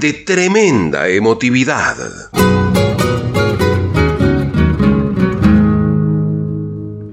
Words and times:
de 0.00 0.14
tremenda 0.14 1.08
emotividad. 1.08 1.96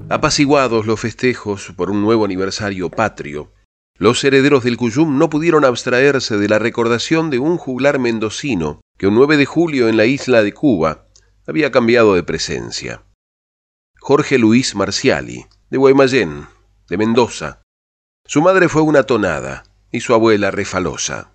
Apaciguados 0.08 0.86
los 0.86 0.98
festejos 0.98 1.72
por 1.76 1.90
un 1.90 2.00
nuevo 2.00 2.24
aniversario 2.24 2.90
patrio, 2.90 3.52
los 3.96 4.24
herederos 4.24 4.64
del 4.64 4.78
Cuyum 4.78 5.18
no 5.18 5.28
pudieron 5.28 5.64
abstraerse 5.64 6.38
de 6.38 6.48
la 6.48 6.58
recordación 6.58 7.28
de 7.28 7.38
un 7.38 7.58
juglar 7.58 7.98
mendocino 7.98 8.80
que 8.98 9.06
un 9.06 9.14
9 9.14 9.36
de 9.36 9.46
julio 9.46 9.88
en 9.88 9.96
la 9.98 10.06
isla 10.06 10.42
de 10.42 10.52
Cuba 10.52 11.06
había 11.46 11.70
cambiado 11.70 12.14
de 12.14 12.22
presencia. 12.22 13.04
Jorge 14.00 14.38
Luis 14.38 14.74
Marciali, 14.74 15.46
de 15.68 15.78
Guaymallén, 15.78 16.46
de 16.88 16.96
Mendoza. 16.96 17.60
Su 18.26 18.40
madre 18.40 18.68
fue 18.68 18.82
una 18.82 19.02
tonada 19.02 19.64
y 19.92 20.00
su 20.00 20.14
abuela 20.14 20.50
refalosa. 20.50 21.34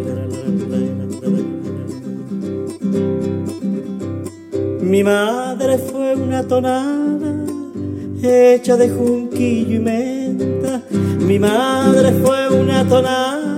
Mi 4.91 5.05
madre 5.05 5.77
fue 5.77 6.15
una 6.15 6.45
tonada 6.45 7.31
hecha 8.21 8.75
de 8.75 8.89
junquillo 8.89 9.77
y 9.77 9.79
menta. 9.79 10.81
Mi 11.25 11.39
madre 11.39 12.11
fue 12.21 12.49
una 12.49 12.85
tonada 12.85 13.57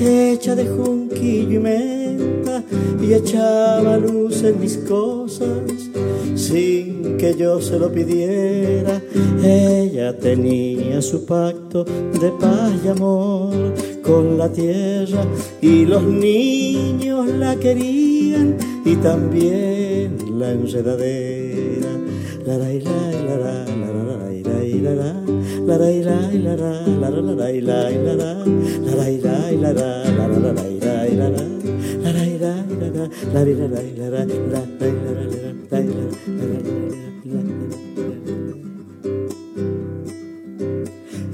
hecha 0.00 0.54
de 0.54 0.66
junquillo 0.68 1.56
y 1.56 1.58
menta 1.58 2.62
y 3.02 3.12
echaba 3.12 3.98
luz 3.98 4.42
en 4.42 4.58
mis 4.58 4.78
cosas 4.78 5.90
sin 6.34 7.18
que 7.18 7.36
yo 7.36 7.60
se 7.60 7.78
lo 7.78 7.92
pidiera. 7.92 9.02
Ella 9.44 10.16
tenía 10.16 11.02
su 11.02 11.26
pacto 11.26 11.84
de 11.84 12.30
paz 12.40 12.72
y 12.82 12.88
amor 12.88 13.52
con 14.02 14.38
la 14.38 14.48
tierra 14.50 15.24
y 15.60 15.86
los 15.86 16.02
niños 16.02 17.28
la 17.28 17.56
querían 17.56 18.56
y 18.84 18.96
también 18.96 20.16
la 20.38 20.52
enredadera. 20.52 21.32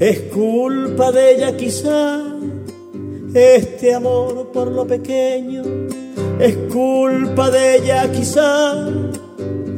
Es 0.01 0.21
culpa 0.33 1.11
de 1.11 1.35
ella 1.35 1.57
quizá 1.57 2.28
este 3.35 3.95
amor 3.95 4.51
por 4.53 4.69
lo 4.69 4.87
pequeño, 4.87 5.63
es 6.41 6.57
culpa 6.73 7.51
de 7.51 7.77
ella 7.77 8.11
quizá 8.11 8.89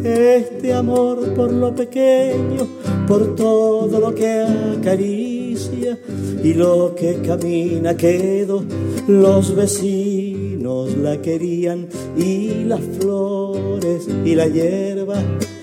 este 0.04 0.72
amor 0.72 1.34
por 1.34 1.52
lo 1.52 1.74
pequeño, 1.74 2.66
por 3.06 3.34
todo 3.34 4.00
lo 4.00 4.14
que 4.14 4.44
acaricia 4.78 5.98
y 6.42 6.54
lo 6.54 6.94
que 6.94 7.20
camina 7.20 7.96
quedo. 7.96 8.64
Los 9.06 9.54
vecinos 9.54 10.96
la 10.96 11.20
querían 11.20 11.88
y 12.16 12.64
las 12.64 12.80
flores 12.98 14.08
y 14.24 14.34
la 14.34 14.46
hierba. 14.46 15.16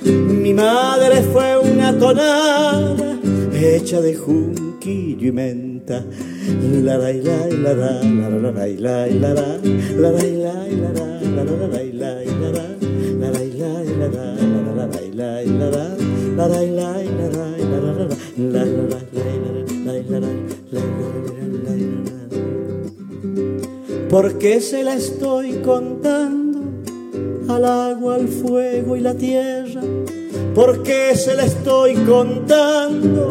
Mi 0.04 0.54
madre 0.54 1.22
fue 1.24 1.58
una 1.58 1.98
tonada 1.98 3.19
hecha 3.54 4.02
de 4.02 4.16
junquillo 4.16 5.28
y 5.28 5.31
menta. 5.31 5.66
La 5.88 6.03
la 6.84 6.98
la 6.98 7.14
la 7.14 7.48
la 7.48 7.74
la 7.74 8.02
la 8.34 8.52
la 8.52 9.08
la 9.08 9.36
la 9.36 9.56
la 9.96 10.12
la 10.12 10.12
la 10.12 10.48
¿Por 24.09 24.38
qué 24.40 24.59
se 24.62 24.84
la 24.84 24.96
estoy 24.96 25.52
contando 25.64 26.59
al 27.48 27.64
agua, 27.64 28.16
al 28.16 28.28
fuego 28.28 28.98
y 28.98 29.00
la 29.00 29.14
tierra? 29.14 29.81
¿Por 30.57 30.81
qué 30.81 31.16
se 31.16 31.35
la 31.35 31.45
estoy 31.45 31.94
contando 31.97 33.29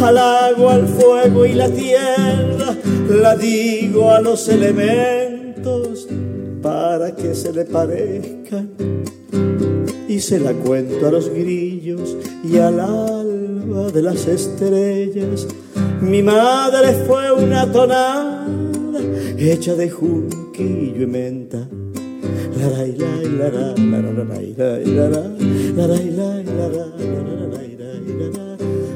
al 0.00 0.16
agua, 0.16 0.74
al 0.74 0.86
fuego 0.86 1.44
y 1.44 1.54
la 1.54 1.68
tierra? 1.68 2.76
La 3.10 3.34
digo 3.34 4.12
a 4.12 4.20
los 4.20 4.48
elementos 4.48 6.06
para 6.62 7.16
que 7.16 7.34
se 7.34 7.52
le 7.52 7.64
parezcan 7.64 8.70
y 10.06 10.20
se 10.20 10.38
la 10.38 10.52
cuento 10.52 11.08
a 11.08 11.10
los 11.10 11.30
grillos 11.30 12.16
y 12.48 12.58
al 12.58 12.78
alba 12.78 13.90
de 13.90 14.02
las 14.02 14.28
estrellas. 14.28 15.48
Mi 16.00 16.22
madre 16.22 16.92
fue 17.08 17.32
una 17.32 17.72
tonada 17.72 18.46
hecha 19.36 19.74
de 19.74 19.90
junquillo 19.90 21.02
y 21.02 21.06
menta. 21.06 21.68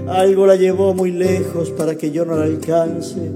Algo 0.08 0.46
la 0.46 0.56
llevó 0.56 0.94
muy 0.94 1.10
lejos 1.10 1.70
para 1.70 1.96
que 1.96 2.10
yo 2.10 2.24
no 2.24 2.36
la 2.36 2.44
alcance. 2.44 3.32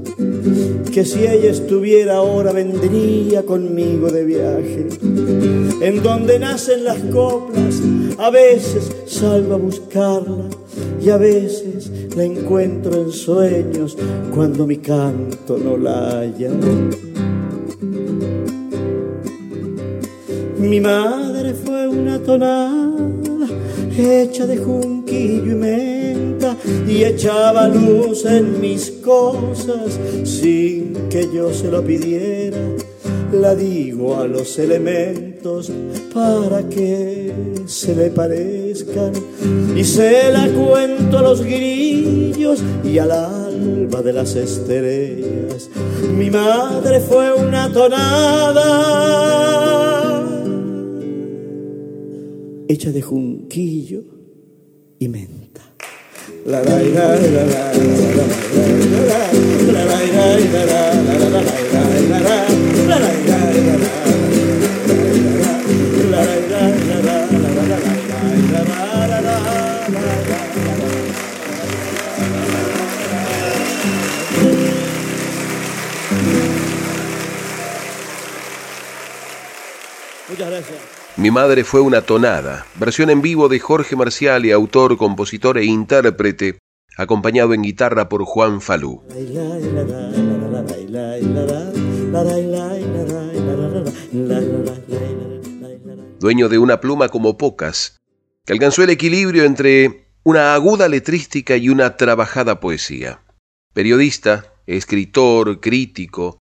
Que 0.92 1.04
si 1.04 1.20
ella 1.20 1.50
estuviera 1.50 2.16
ahora 2.16 2.52
vendría 2.52 3.44
conmigo 3.44 4.10
de 4.10 4.24
viaje. 4.24 4.88
En 5.82 6.02
donde 6.02 6.38
nacen 6.38 6.84
las 6.84 6.98
coplas, 7.12 7.80
a 8.18 8.30
veces 8.30 8.90
salgo 9.06 9.54
a 9.54 9.58
buscarla 9.58 10.48
y 11.02 11.10
a 11.10 11.16
veces 11.16 11.90
la 12.16 12.24
encuentro 12.24 13.00
en 13.00 13.12
sueños 13.12 13.96
cuando 14.34 14.66
mi 14.66 14.78
canto 14.78 15.58
no 15.58 15.76
la 15.76 16.20
haya. 16.20 16.50
Mi 20.60 20.78
madre 20.78 21.54
fue 21.54 21.89
una 21.89 22.18
tonada 22.18 23.48
hecha 23.97 24.47
de 24.47 24.59
junquillo 24.59 25.53
y 25.53 25.54
menta 25.54 26.54
y 26.86 27.03
echaba 27.03 27.66
luz 27.66 28.27
en 28.27 28.60
mis 28.60 28.91
cosas 28.91 29.98
sin 30.24 30.92
que 31.09 31.28
yo 31.34 31.51
se 31.54 31.71
lo 31.71 31.83
pidiera. 31.83 32.59
La 33.33 33.54
digo 33.54 34.18
a 34.18 34.27
los 34.27 34.59
elementos 34.59 35.72
para 36.12 36.68
que 36.68 37.33
se 37.65 37.97
le 37.97 38.10
parezcan 38.10 39.13
y 39.74 39.83
se 39.83 40.30
la 40.30 40.47
cuento 40.48 41.18
a 41.18 41.22
los 41.22 41.42
grillos 41.42 42.63
y 42.84 42.98
al 42.98 43.13
alba 43.13 44.03
de 44.03 44.13
las 44.13 44.36
estrellas. 44.36 45.71
Mi 46.15 46.28
madre 46.28 47.01
fue 47.01 47.33
una 47.33 47.72
tonada 47.72 49.10
hecha 52.70 52.92
de 52.92 53.02
junquillo 53.02 54.04
y 55.00 55.08
menta. 55.08 55.60
Muchas 80.28 80.48
gracias. 80.48 80.99
Mi 81.20 81.30
madre 81.30 81.64
fue 81.64 81.82
una 81.82 82.00
tonada, 82.00 82.64
versión 82.76 83.10
en 83.10 83.20
vivo 83.20 83.50
de 83.50 83.58
Jorge 83.58 83.94
Marcial 83.94 84.46
y 84.46 84.52
autor, 84.52 84.96
compositor 84.96 85.58
e 85.58 85.66
intérprete, 85.66 86.60
acompañado 86.96 87.52
en 87.52 87.60
guitarra 87.60 88.08
por 88.08 88.24
Juan 88.24 88.62
Falú. 88.62 89.02
Dueño 96.20 96.48
de 96.48 96.58
una 96.58 96.80
pluma 96.80 97.10
como 97.10 97.36
pocas, 97.36 97.98
que 98.46 98.54
alcanzó 98.54 98.82
el 98.82 98.88
equilibrio 98.88 99.44
entre 99.44 100.06
una 100.22 100.54
aguda 100.54 100.88
letrística 100.88 101.58
y 101.58 101.68
una 101.68 101.98
trabajada 101.98 102.60
poesía. 102.60 103.20
Periodista, 103.74 104.54
escritor, 104.66 105.60
crítico, 105.60 106.40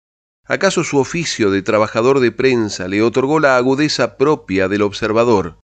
¿acaso 0.46 0.84
su 0.84 0.98
oficio 0.98 1.52
de 1.52 1.62
trabajador 1.62 2.20
de 2.20 2.32
prensa 2.32 2.88
le 2.88 3.02
otorgó 3.02 3.40
la 3.40 3.58
agudeza 3.58 4.18
propia 4.18 4.68
del 4.68 4.84
observador 4.84 5.60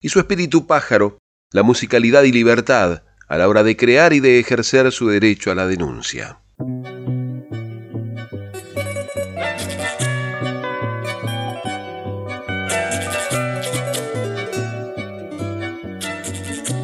y 0.00 0.10
su 0.10 0.18
espíritu 0.18 0.66
pájaro, 0.66 1.18
la 1.52 1.62
musicalidad 1.62 2.24
y 2.24 2.32
libertad 2.32 3.02
a 3.28 3.38
la 3.38 3.48
hora 3.48 3.62
de 3.62 3.76
crear 3.76 4.12
y 4.12 4.20
de 4.20 4.38
ejercer 4.38 4.92
su 4.92 5.08
derecho 5.08 5.50
a 5.50 5.54
la 5.54 5.66
denuncia? 5.66 6.40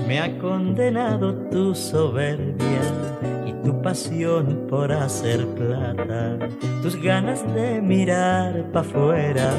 Me 0.06 0.20
ha 0.20 0.38
condenado 0.38 1.34
tu 1.50 1.74
soberbia 1.74 3.01
tu 3.64 3.80
pasión 3.82 4.66
por 4.68 4.92
hacer 4.92 5.46
plata, 5.46 6.38
tus 6.82 6.96
ganas 7.00 7.42
de 7.54 7.80
mirar 7.80 8.64
pa' 8.72 8.80
afuera 8.80 9.52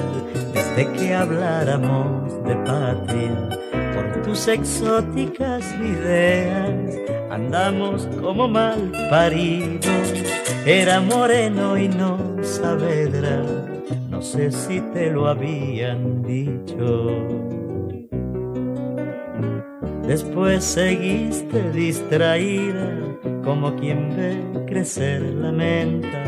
desde 0.53 0.91
que 0.93 1.13
habláramos 1.13 2.43
de 2.43 2.55
patria. 2.57 3.49
Por 3.93 4.21
tus 4.23 4.47
exóticas 4.47 5.63
ideas 5.75 6.95
andamos 7.29 8.07
como 8.21 8.47
mal 8.47 8.91
paridos. 9.09 10.13
Era 10.65 11.01
moreno 11.01 11.77
y 11.77 11.87
no 11.89 12.17
Saavedra, 12.41 13.43
no 14.09 14.21
sé 14.21 14.51
si 14.51 14.81
te 14.93 15.11
lo 15.11 15.27
habían 15.27 16.23
dicho. 16.23 17.42
Después 20.07 20.63
seguiste 20.63 21.71
distraída, 21.71 22.89
como 23.43 23.75
quien 23.75 24.15
ve 24.15 24.65
crecer 24.65 25.21
la 25.21 25.51
menta, 25.51 26.23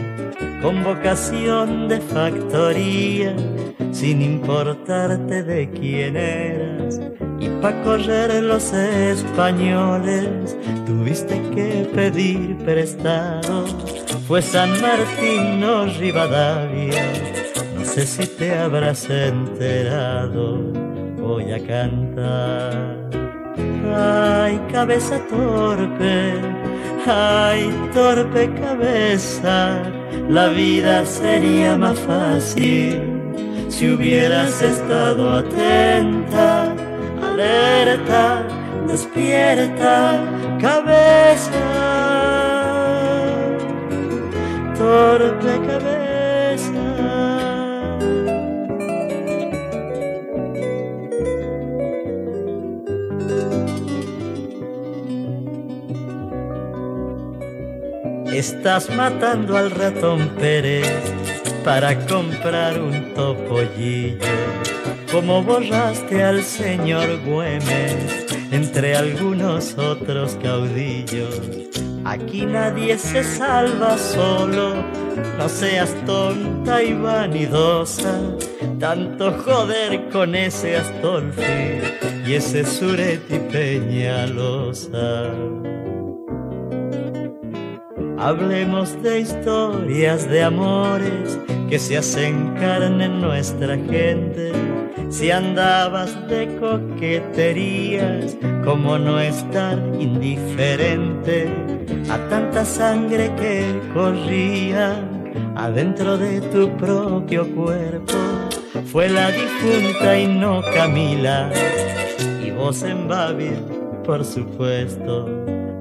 con 0.61 0.83
vocación 0.83 1.87
de 1.87 1.99
factoría, 1.99 3.35
sin 3.91 4.21
importarte 4.21 5.43
de 5.43 5.69
quién 5.69 6.15
eras. 6.15 7.01
Y 7.39 7.49
pa' 7.61 7.73
correr 7.83 8.41
los 8.41 8.71
españoles, 8.73 10.57
tuviste 10.85 11.41
que 11.53 11.89
pedir 11.93 12.57
prestado. 12.63 13.65
Fue 14.27 14.41
San 14.41 14.71
Martín, 14.81 15.59
no 15.59 15.85
Rivadavia, 15.85 17.11
no 17.77 17.85
sé 17.85 18.05
si 18.05 18.25
te 18.25 18.57
habrás 18.57 19.09
enterado, 19.09 20.61
voy 21.17 21.51
a 21.51 21.59
cantar. 21.65 23.24
Ay, 23.57 24.59
cabeza 24.71 25.19
torpe, 25.29 26.33
ay, 27.07 27.73
torpe 27.93 28.49
cabeza, 28.59 29.81
la 30.29 30.47
vida 30.49 31.05
sería 31.05 31.77
más 31.77 31.97
fácil 31.99 33.01
si 33.69 33.89
hubieras 33.89 34.61
estado 34.61 35.37
atenta, 35.37 36.73
alerta, 37.23 38.43
despierta, 38.87 40.19
cabeza, 40.59 41.63
torpe 44.77 45.67
cabeza. 45.67 46.04
Estás 58.35 58.89
matando 58.89 59.55
al 59.55 59.71
ratón 59.71 60.27
Pérez 60.37 60.91
para 61.63 61.97
comprar 62.05 62.81
un 62.81 63.13
topollillo. 63.13 64.19
Como 65.09 65.41
borraste 65.41 66.21
al 66.21 66.43
señor 66.43 67.21
Güemes 67.25 68.25
entre 68.51 68.97
algunos 68.97 69.77
otros 69.77 70.37
caudillos. 70.43 71.39
Aquí 72.03 72.45
nadie 72.45 72.97
se 72.97 73.23
salva 73.23 73.97
solo, 73.97 74.83
no 75.37 75.47
seas 75.47 75.95
tonta 76.05 76.83
y 76.83 76.91
vanidosa. 76.91 78.19
Tanto 78.81 79.31
joder 79.31 80.09
con 80.09 80.35
ese 80.35 80.75
Astolfi 80.75 81.79
y 82.27 82.33
ese 82.33 82.65
Sureti 82.65 83.39
Peñalosa. 83.49 85.31
Hablemos 88.17 89.01
de 89.03 89.19
historias 89.19 90.29
de 90.29 90.43
amores 90.43 91.37
que 91.69 91.77
se 91.79 91.97
hacen 91.97 92.55
carne 92.59 93.05
en 93.05 93.21
nuestra 93.21 93.75
gente. 93.75 94.51
Si 95.09 95.31
andabas 95.31 96.15
de 96.27 96.47
coqueterías, 96.59 98.37
como 98.63 98.97
no 98.97 99.19
estar 99.19 99.77
indiferente 99.99 101.47
a 102.09 102.17
tanta 102.29 102.65
sangre 102.65 103.31
que 103.35 103.79
corría 103.93 104.95
adentro 105.55 106.17
de 106.17 106.41
tu 106.41 106.69
propio 106.77 107.47
cuerpo. 107.53 108.13
Fue 108.91 109.09
la 109.09 109.29
difunta 109.31 110.17
y 110.17 110.27
no 110.27 110.61
Camila, 110.73 111.51
y 112.45 112.51
vos 112.51 112.81
en 112.83 113.07
Babil, 113.07 113.59
por 114.05 114.23
supuesto, 114.23 115.27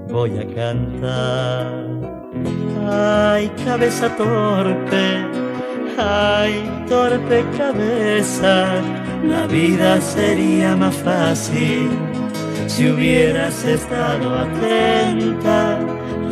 voy 0.08 0.38
a 0.38 0.54
cantar. 0.54 1.93
Ay, 2.90 3.50
cabeza 3.64 4.08
torpe, 4.16 5.26
ay, 5.98 6.70
torpe 6.88 7.44
cabeza, 7.56 8.66
la 9.26 9.46
vida 9.46 10.00
sería 10.00 10.76
más 10.76 10.94
fácil 10.96 11.88
si 12.66 12.90
hubieras 12.90 13.64
estado 13.64 14.34
atenta, 14.38 15.78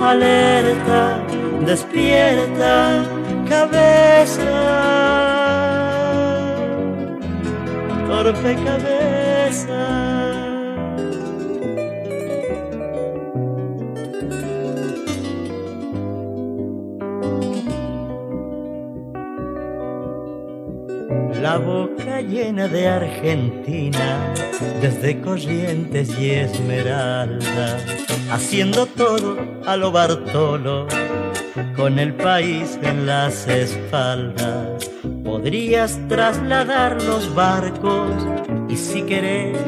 alerta, 0.01 1.23
despierta, 1.67 3.05
cabeza, 3.49 4.51
torpe 8.09 8.57
cabeza. 8.65 10.32
La 21.43 21.59
boca 21.59 22.21
llena 22.21 22.69
de 22.69 22.87
Argentina, 22.87 24.33
desde 24.81 25.21
Corrientes 25.21 26.17
y 26.17 26.31
Esmeralda, 26.31 27.79
haciendo 28.31 28.87
todo 28.87 29.37
a 29.67 29.77
lo 29.77 29.91
Bartolo, 29.91 30.87
con 31.75 31.99
el 31.99 32.15
país 32.15 32.79
en 32.83 33.07
las 33.07 33.49
espaldas. 33.49 34.89
Podrías 35.25 35.99
trasladar 36.09 37.03
los 37.03 37.35
barcos 37.35 38.13
y 38.69 38.77
si 38.77 39.03
querés 39.03 39.59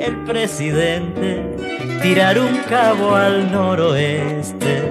el 0.00 0.16
presidente, 0.24 1.44
tirar 2.02 2.40
un 2.40 2.56
cabo 2.68 3.14
al 3.14 3.52
noroeste, 3.52 4.82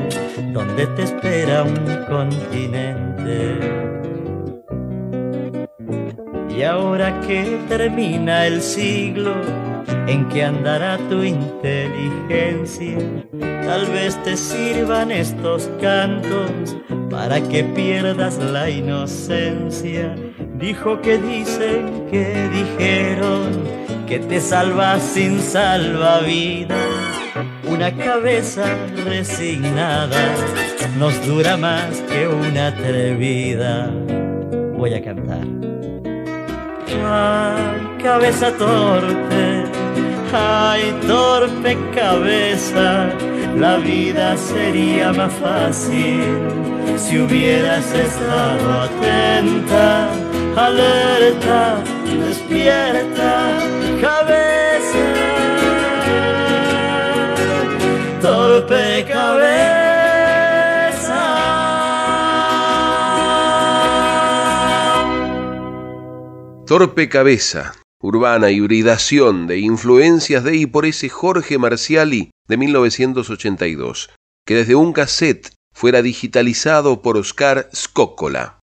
donde 0.54 0.88
te 0.88 1.04
espera 1.04 1.64
un 1.64 2.06
continente. 2.08 3.89
Y 6.60 6.64
ahora 6.64 7.22
que 7.22 7.58
termina 7.70 8.46
el 8.46 8.62
siglo 8.62 9.34
en 10.08 10.28
que 10.28 10.44
andará 10.44 10.98
tu 11.08 11.24
inteligencia, 11.24 12.98
tal 13.40 13.86
vez 13.86 14.22
te 14.26 14.36
sirvan 14.36 15.10
estos 15.10 15.70
cantos 15.80 16.76
para 17.10 17.40
que 17.40 17.64
pierdas 17.64 18.40
la 18.40 18.70
inocencia. 18.70 20.14
Dijo 20.56 21.00
que 21.00 21.18
dicen 21.18 22.08
que 22.12 22.50
dijeron 22.50 23.64
que 24.06 24.20
te 24.20 24.42
salvas 24.42 25.02
sin 25.02 25.40
salvavidas. 25.40 26.78
Una 27.70 27.96
cabeza 27.96 28.66
resignada 29.06 30.36
nos 30.98 31.26
dura 31.26 31.56
más 31.56 32.02
que 32.02 32.28
una 32.28 32.68
atrevida. 32.68 33.90
Voy 34.76 34.94
a 34.94 35.02
cantar. 35.02 35.79
Ay, 36.92 38.04
cabeza 38.04 38.52
torpe, 38.58 39.64
ay 40.34 40.92
torpe 41.06 41.78
cabeza, 41.94 43.10
la 43.56 43.78
vida 43.78 44.36
sería 44.38 45.14
más 45.14 45.32
fácil 45.34 46.20
si 46.98 47.20
hubieras 47.20 47.94
estado 47.94 48.82
atenta, 48.82 50.10
alerta, 50.56 51.78
despierta, 52.26 53.60
cabeza, 54.02 55.06
torpe 58.20 59.06
cabeza. 59.08 59.69
Torpe 66.70 67.10
cabeza, 67.10 67.74
urbana 68.00 68.52
hibridación 68.52 69.48
de 69.48 69.58
influencias 69.58 70.44
de 70.44 70.56
y 70.56 70.68
por 70.68 70.86
ese 70.86 71.10
Jorge 71.10 71.58
Marciali 71.58 72.30
de 72.48 72.58
1982, 72.58 74.12
que 74.46 74.54
desde 74.54 74.76
un 74.76 74.94
cassette 74.94 75.52
fuera 75.74 76.04
digitalizado 76.04 77.02
por 77.02 77.18
Oscar 77.18 77.72
Scoccola. 77.74 78.60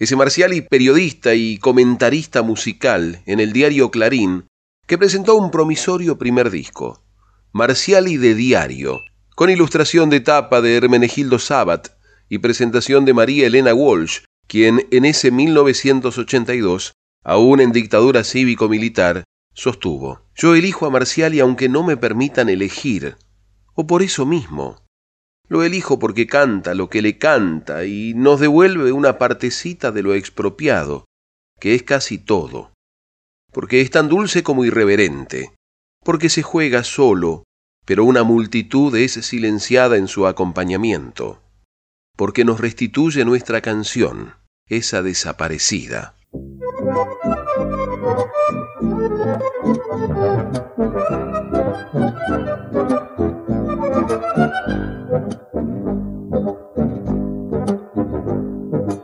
Ese 0.00 0.16
Marciali 0.16 0.62
periodista 0.62 1.36
y 1.36 1.58
comentarista 1.58 2.42
musical 2.42 3.22
en 3.24 3.38
el 3.38 3.52
diario 3.52 3.92
Clarín, 3.92 4.48
que 4.88 4.98
presentó 4.98 5.36
un 5.36 5.52
promisorio 5.52 6.18
primer 6.18 6.50
disco, 6.50 7.04
Marciali 7.52 8.16
de 8.16 8.34
Diario, 8.34 9.04
con 9.36 9.48
ilustración 9.48 10.10
de 10.10 10.18
tapa 10.18 10.60
de 10.60 10.74
Hermenegildo 10.74 11.38
Sabat 11.38 11.90
y 12.28 12.38
presentación 12.38 13.04
de 13.04 13.14
María 13.14 13.46
Elena 13.46 13.74
Walsh, 13.74 14.22
quien 14.48 14.88
en 14.90 15.04
ese 15.04 15.30
1982 15.30 16.94
aún 17.24 17.60
en 17.60 17.72
dictadura 17.72 18.22
cívico-militar, 18.22 19.24
sostuvo, 19.54 20.20
yo 20.36 20.54
elijo 20.54 20.86
a 20.86 20.90
Marciali 20.90 21.40
aunque 21.40 21.68
no 21.68 21.82
me 21.82 21.96
permitan 21.96 22.48
elegir, 22.48 23.16
o 23.74 23.86
por 23.86 24.02
eso 24.02 24.26
mismo. 24.26 24.84
Lo 25.48 25.62
elijo 25.62 25.98
porque 25.98 26.26
canta 26.26 26.74
lo 26.74 26.88
que 26.88 27.02
le 27.02 27.18
canta 27.18 27.84
y 27.84 28.14
nos 28.14 28.40
devuelve 28.40 28.92
una 28.92 29.18
partecita 29.18 29.92
de 29.92 30.02
lo 30.02 30.14
expropiado, 30.14 31.04
que 31.60 31.74
es 31.74 31.82
casi 31.82 32.18
todo, 32.18 32.72
porque 33.52 33.80
es 33.80 33.90
tan 33.90 34.08
dulce 34.08 34.42
como 34.42 34.64
irreverente, 34.64 35.54
porque 36.02 36.28
se 36.28 36.42
juega 36.42 36.82
solo, 36.84 37.44
pero 37.84 38.04
una 38.04 38.22
multitud 38.22 38.94
es 38.96 39.12
silenciada 39.12 39.96
en 39.96 40.08
su 40.08 40.26
acompañamiento, 40.26 41.42
porque 42.16 42.44
nos 42.44 42.60
restituye 42.60 43.24
nuestra 43.24 43.60
canción, 43.60 44.34
esa 44.66 45.02
desaparecida. 45.02 46.16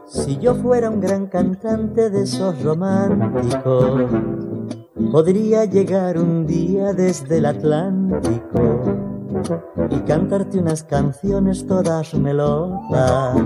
Si 0.07 0.39
yo 0.39 0.55
fuera 0.55 0.91
un 0.91 1.01
gran 1.01 1.27
cantante 1.27 2.11
de 2.11 2.23
esos 2.23 2.63
románticos, 2.63 4.03
podría 5.11 5.65
llegar 5.65 6.19
un 6.19 6.47
día 6.47 6.93
desde 6.93 7.39
el 7.39 7.47
Atlántico 7.47 8.90
y 9.91 10.01
cantarte 10.01 10.59
unas 10.59 10.83
canciones 10.83 11.67
todas 11.67 12.15
melosas 12.15 13.37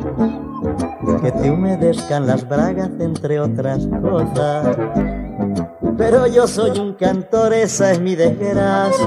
que 1.22 1.32
te 1.32 1.50
humedezcan 1.50 2.26
las 2.26 2.48
bragas 2.48 2.90
entre 2.98 3.40
otras 3.40 3.86
cosas. 4.02 4.76
Pero 5.96 6.26
yo 6.26 6.46
soy 6.46 6.78
un 6.78 6.94
cantor, 6.94 7.52
esa 7.52 7.92
es 7.92 8.00
mi 8.00 8.14
desgracia. 8.14 9.06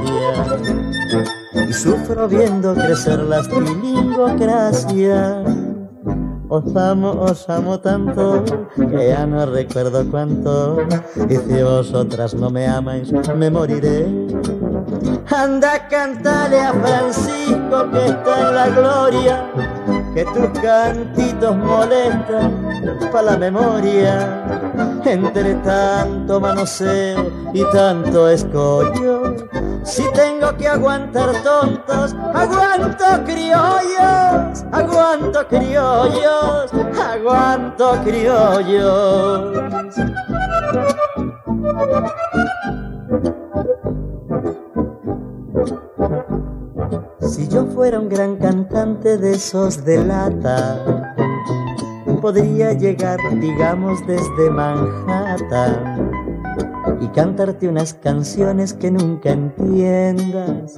Y 1.67 1.73
sufro 1.73 2.27
viendo 2.27 2.73
crecer 2.73 3.19
las 3.19 3.47
bilingocracias. 3.49 5.45
Os 6.49 6.75
amo, 6.77 7.11
os 7.11 7.49
amo 7.49 7.77
tanto 7.79 8.43
que 8.75 9.09
ya 9.09 9.25
no 9.25 9.45
recuerdo 9.47 10.09
cuánto. 10.09 10.77
Y 11.29 11.35
si 11.35 11.61
vosotras 11.61 12.33
no 12.35 12.49
me 12.49 12.67
amáis, 12.67 13.11
me 13.35 13.49
moriré. 13.49 14.07
Anda, 15.29 15.87
cantale 15.89 16.61
a 16.61 16.73
Francisco 16.73 17.91
que 17.91 18.05
está 18.05 18.49
en 18.49 18.55
la 18.55 18.69
gloria 18.69 19.51
que 20.13 20.23
tus 20.25 20.59
cantitos 20.61 21.55
molestan 21.57 22.65
para 23.11 23.31
la 23.31 23.37
memoria. 23.37 24.43
Entre 25.05 25.55
tanto 25.55 26.39
manoseo 26.39 27.31
y 27.53 27.63
tanto 27.71 28.29
escollo, 28.29 29.35
si 29.83 30.03
tengo 30.13 30.55
que 30.57 30.67
aguantar 30.67 31.31
tontos, 31.43 32.15
aguanto 32.33 33.23
criollos, 33.25 34.65
aguanto 34.71 35.47
criollos, 35.47 36.71
aguanto 36.99 37.91
criollos. 38.03 39.53
Si 47.21 47.47
yo 47.47 47.65
fuera 47.65 47.99
un 47.99 48.09
gran 48.09 48.35
cantante 48.37 49.17
de 49.17 49.33
esos 49.33 49.83
de 49.83 50.03
lata, 50.03 51.15
podría 52.21 52.73
llegar, 52.73 53.19
digamos, 53.39 54.05
desde 54.07 54.49
Manhattan 54.49 56.11
y 56.99 57.07
cantarte 57.09 57.67
unas 57.67 57.93
canciones 57.93 58.73
que 58.73 58.89
nunca 58.91 59.31
entiendas. 59.31 60.77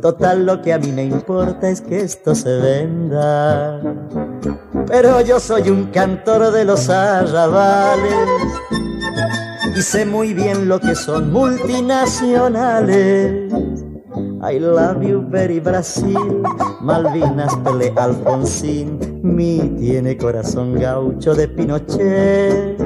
Total, 0.00 0.46
lo 0.46 0.62
que 0.62 0.72
a 0.72 0.78
mí 0.78 0.92
me 0.92 1.04
importa 1.04 1.68
es 1.68 1.82
que 1.82 2.00
esto 2.00 2.34
se 2.34 2.58
venda. 2.58 3.82
Pero 4.86 5.20
yo 5.20 5.38
soy 5.40 5.68
un 5.68 5.86
cantor 5.86 6.52
de 6.52 6.64
los 6.64 6.88
arrabales 6.88 8.28
y 9.76 9.82
sé 9.82 10.06
muy 10.06 10.32
bien 10.32 10.68
lo 10.68 10.78
que 10.80 10.94
son 10.94 11.32
multinacionales 11.32 13.49
I 14.42 14.58
love 14.58 15.02
you 15.02 15.20
very 15.20 15.60
Brasil, 15.60 16.42
Malvinas, 16.80 17.54
Pele, 17.62 17.92
Alfonsín, 17.94 19.20
mi 19.22 19.58
tiene 19.78 20.16
corazón 20.16 20.80
gaucho 20.80 21.34
de 21.34 21.46
Pinochet. 21.46 22.80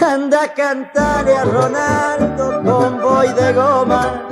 Anda 0.00 0.44
a 0.44 0.54
cantarle 0.54 1.36
a 1.36 1.44
Ronaldo 1.44 2.62
con 2.64 3.02
boy 3.02 3.28
de 3.34 3.52
goma, 3.52 4.28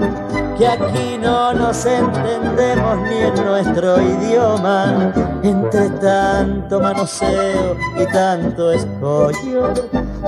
que 0.63 0.69
aquí 0.69 1.19
no 1.19 1.53
nos 1.53 1.85
entendemos 1.85 2.99
ni 3.09 3.17
en 3.17 3.35
nuestro 3.35 4.01
idioma. 4.01 5.13
Entre 5.43 5.91
tanto 5.91 6.79
manoseo 6.79 7.77
y 7.99 8.07
tanto 8.13 8.71
escollo, 8.71 9.75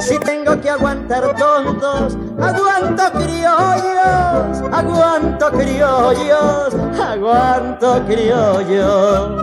si 0.01 0.19
tengo 0.19 0.61
que 0.61 0.71
aguantar 0.71 1.37
tontos, 1.37 2.19
aguanto 2.41 3.13
criollos, 3.13 4.61
aguanto 4.73 5.53
criollos, 5.53 6.75
aguanto 7.01 8.05
criollos. 8.07 9.35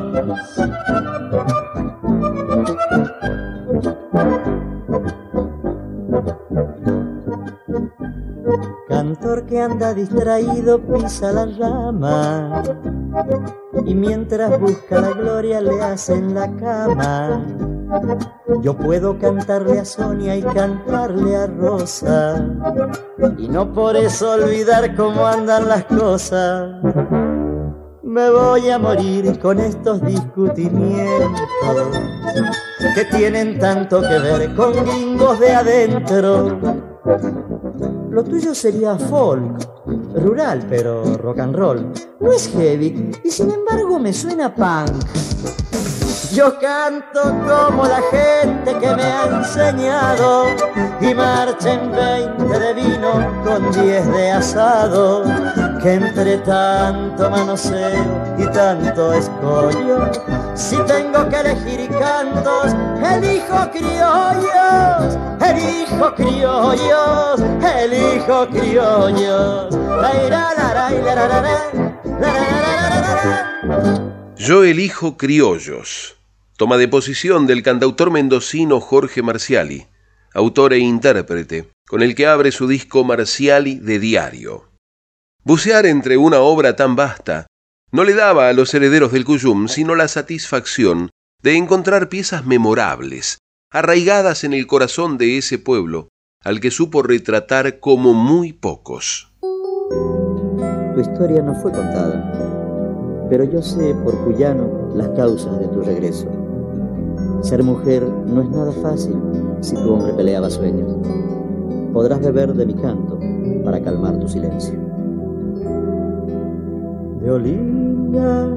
Cantor 9.31 9.45
que 9.45 9.61
anda 9.61 9.93
distraído 9.93 10.81
pisa 10.81 11.31
la 11.31 11.45
rama 11.45 12.63
y 13.85 13.95
mientras 13.95 14.59
busca 14.59 14.99
la 14.99 15.11
gloria 15.11 15.61
le 15.61 15.81
hacen 15.81 16.33
la 16.33 16.53
cama. 16.57 17.41
Yo 18.61 18.75
puedo 18.75 19.17
cantarle 19.19 19.79
a 19.79 19.85
Sonia 19.85 20.35
y 20.35 20.41
cantarle 20.41 21.37
a 21.37 21.47
Rosa 21.47 22.45
y 23.37 23.47
no 23.47 23.71
por 23.71 23.95
eso 23.95 24.31
olvidar 24.31 24.97
cómo 24.97 25.25
andan 25.25 25.69
las 25.69 25.85
cosas. 25.85 26.83
Me 28.03 28.29
voy 28.29 28.69
a 28.69 28.77
morir 28.79 29.39
con 29.39 29.61
estos 29.61 30.01
discutimientos 30.01 31.39
que 32.95 33.05
tienen 33.05 33.59
tanto 33.59 34.01
que 34.01 34.19
ver 34.19 34.53
con 34.55 34.73
gringos 34.73 35.39
de 35.39 35.51
adentro. 35.53 36.59
Lo 38.11 38.25
tuyo 38.25 38.53
sería 38.53 38.97
folk, 38.97 39.41
rural, 40.15 40.65
pero 40.69 41.15
rock 41.15 41.39
and 41.39 41.55
roll. 41.55 41.93
No 42.19 42.33
es 42.33 42.49
heavy 42.49 43.09
y 43.23 43.31
sin 43.31 43.49
embargo 43.49 43.97
me 43.99 44.11
suena 44.11 44.53
punk. 44.53 44.91
Yo 46.33 46.59
canto 46.59 47.21
como 47.21 47.85
la 47.85 48.01
gente 48.11 48.77
que 48.79 48.95
me 48.95 49.03
ha 49.03 49.27
enseñado 49.27 50.43
y 50.99 51.13
marcha 51.13 51.71
en 51.71 51.89
20 51.89 52.59
de 52.59 52.73
vino 52.73 53.43
con 53.45 53.71
10 53.71 54.07
de 54.11 54.31
asado. 54.31 55.23
Que 55.81 55.93
entre 55.93 56.37
tanto 56.39 57.29
manoseo 57.29 58.35
y 58.37 58.45
tanto 58.47 59.13
escollo 59.13 60.11
Si 60.55 60.75
tengo 60.85 61.29
que 61.29 61.35
elegir 61.37 61.89
cantos, 61.89 62.73
elijo 63.03 63.71
criollos, 63.71 65.17
elijo 65.41 66.15
criollos, 66.15 67.41
elijo 67.63 68.47
criollos. 68.49 69.75
Yo 74.35 74.63
elijo 74.63 75.17
criollos. 75.17 76.17
Toma 76.57 76.77
de 76.77 76.87
posición 76.87 77.47
del 77.47 77.63
cantautor 77.63 78.11
mendocino 78.11 78.79
Jorge 78.79 79.21
Marciali, 79.21 79.87
autor 80.33 80.73
e 80.73 80.79
intérprete, 80.79 81.69
con 81.87 82.01
el 82.01 82.13
que 82.15 82.27
abre 82.27 82.51
su 82.51 82.67
disco 82.67 83.03
Marciali 83.03 83.79
de 83.79 83.99
Diario. 83.99 84.69
Bucear 85.43 85.85
entre 85.85 86.17
una 86.17 86.39
obra 86.39 86.75
tan 86.75 86.95
vasta 86.95 87.47
no 87.91 88.05
le 88.05 88.13
daba 88.13 88.47
a 88.47 88.53
los 88.53 88.73
herederos 88.73 89.11
del 89.11 89.25
Cuyum 89.25 89.67
sino 89.67 89.95
la 89.95 90.07
satisfacción 90.07 91.09
de 91.43 91.57
encontrar 91.57 92.07
piezas 92.07 92.45
memorables, 92.45 93.39
arraigadas 93.71 94.43
en 94.43 94.53
el 94.53 94.67
corazón 94.67 95.17
de 95.17 95.37
ese 95.37 95.57
pueblo, 95.59 96.09
al 96.43 96.59
que 96.59 96.71
supo 96.71 97.03
retratar 97.03 97.79
como 97.79 98.13
muy 98.13 98.53
pocos. 98.53 99.33
Tu 100.93 101.01
historia 101.01 101.41
no 101.41 101.55
fue 101.55 101.71
contada, 101.71 103.27
pero 103.29 103.43
yo 103.43 103.61
sé 103.61 103.95
por 104.03 104.23
cuyano 104.23 104.91
las 104.95 105.09
causas 105.09 105.59
de 105.59 105.67
tu 105.67 105.81
regreso. 105.81 106.27
Ser 107.41 107.63
mujer 107.63 108.03
no 108.03 108.41
es 108.41 108.49
nada 108.49 108.71
fácil 108.71 109.15
si 109.61 109.75
tu 109.75 109.93
hombre 109.93 110.13
peleaba 110.13 110.49
sueños. 110.49 110.95
Podrás 111.91 112.21
beber 112.21 112.53
de 112.53 112.65
mi 112.65 112.75
canto 112.75 113.19
para 113.63 113.81
calmar 113.81 114.19
tu 114.19 114.29
silencio. 114.29 114.90
De 117.21 117.29
Olinda, 117.29 118.47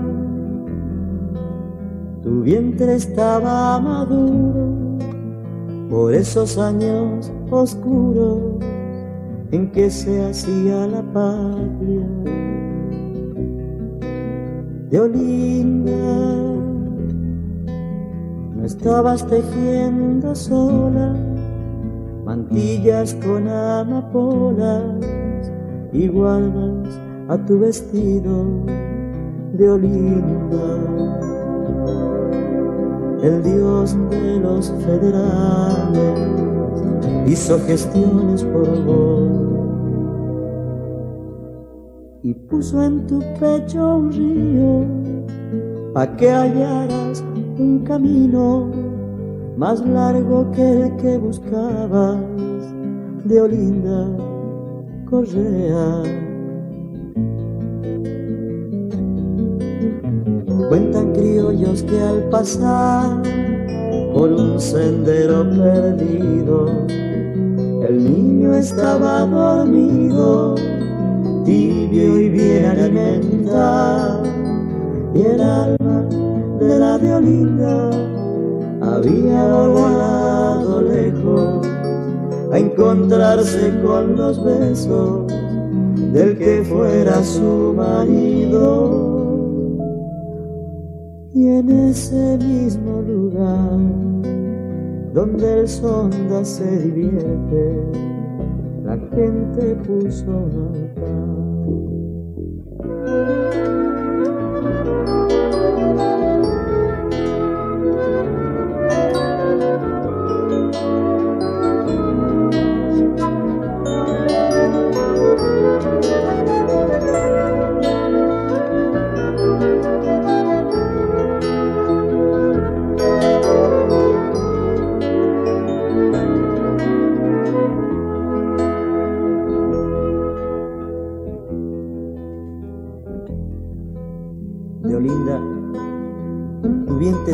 tu 2.23 2.41
vientre 2.41 2.95
estaba 2.95 3.79
maduro 3.79 4.99
por 5.91 6.15
esos 6.15 6.57
años 6.57 7.31
oscuros 7.51 8.39
en 9.51 9.71
que 9.71 9.91
se 9.91 10.25
hacía 10.25 10.87
la 10.87 11.03
patria. 11.13 12.09
De 14.89 15.01
Olinda, 15.01 15.93
estabas 18.65 19.27
tejiendo 19.27 20.35
sola 20.35 21.15
mantillas 22.25 23.15
con 23.15 23.47
amapolas 23.47 24.83
y 25.93 26.09
guardas 26.09 27.04
a 27.29 27.39
tu 27.39 27.59
vestido 27.59 28.45
de 29.53 29.71
Olinda. 29.71 30.79
El 33.23 33.43
dios 33.43 33.97
de 34.11 34.41
los 34.41 34.71
federales 34.85 36.21
hizo 37.27 37.59
gestiones 37.61 38.45
por 38.45 38.85
vos 38.85 39.45
y 42.23 42.35
puso 42.35 42.83
en 42.83 43.07
tu 43.07 43.21
pecho 43.41 43.97
un 43.97 44.13
río 44.13 45.93
pa' 45.95 46.15
que 46.17 46.31
hallaras 46.31 47.25
un 47.59 47.85
camino 47.85 48.71
más 49.57 49.81
largo 49.87 50.51
que 50.51 50.83
el 50.83 50.97
que 50.97 51.17
buscabas 51.17 52.19
de 53.25 53.41
Olinda 53.41 54.09
Correa. 55.09 56.24
Cuentan 60.75 61.13
criollos 61.13 61.85
que 61.85 62.01
al 62.01 62.25
pasar 62.31 63.23
por 64.13 64.33
un 64.33 64.61
sendero 64.61 65.49
perdido, 65.49 66.67
el 67.89 68.03
niño 68.03 68.55
estaba 68.55 69.21
dormido, 69.21 70.57
tibio 71.45 72.21
y 72.21 72.29
bien 72.29 72.65
alimentado, 72.65 74.25
y 75.15 75.23
el 75.23 75.41
alma 75.43 76.09
de 76.59 76.79
la 76.81 76.99
violinda 76.99 77.91
había 78.83 79.45
volado 79.69 80.83
lejos 80.83 81.69
a 82.51 82.59
encontrarse 82.59 83.81
con 83.81 84.17
los 84.17 84.45
besos 84.45 85.33
del 86.13 86.37
que 86.37 86.65
fuera 86.65 87.23
su 87.23 87.75
marido. 87.77 89.14
Y 91.35 91.49
en 91.49 91.69
ese 91.69 92.39
mismo 92.39 93.03
lugar 93.03 93.81
donde 95.13 95.61
el 95.63 95.69
sonda 95.69 96.45
se 96.45 96.79
divierte, 96.79 97.83
la 98.85 98.97
gente 98.97 99.75
puso 99.85 100.31
un 100.31 100.71
altar. 100.73 101.44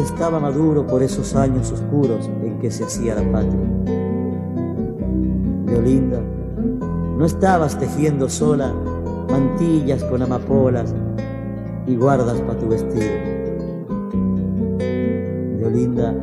Estaba 0.02 0.40
maduro 0.40 0.86
por 0.86 1.02
esos 1.02 1.34
años 1.34 1.72
oscuros 1.72 2.28
en 2.42 2.58
que 2.58 2.70
se 2.70 2.84
hacía 2.84 3.14
la 3.14 3.32
patria. 3.32 3.60
Leolinda, 5.66 6.20
no 7.16 7.24
estabas 7.24 7.78
tejiendo 7.78 8.28
sola 8.28 8.74
mantillas 9.30 10.02
con 10.04 10.22
amapolas 10.22 10.94
y 11.86 11.96
guardas 11.96 12.40
para 12.40 12.58
tu 12.58 12.68
vestido. 12.68 13.10
Leolinda, 15.58 16.14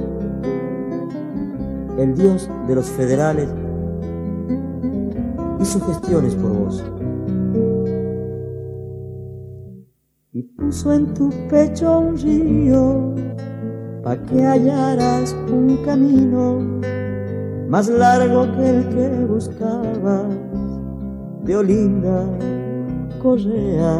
el 1.97 2.15
dios 2.15 2.49
de 2.67 2.75
los 2.75 2.85
federales 2.85 3.49
hizo 5.59 5.79
gestiones 5.81 6.35
por 6.35 6.51
vos. 6.51 6.83
Y 10.33 10.43
puso 10.43 10.93
en 10.93 11.13
tu 11.13 11.29
pecho 11.49 11.99
un 11.99 12.17
río 12.17 13.15
pa' 14.07 14.15
que 14.15 14.41
hallaras 14.41 15.35
un 15.51 15.83
camino 15.83 16.61
más 17.67 17.89
largo 17.89 18.47
que 18.55 18.69
el 18.69 18.87
que 18.87 19.07
buscabas 19.25 20.31
de 21.43 21.57
Olinda 21.57 22.23
Correa. 23.21 23.99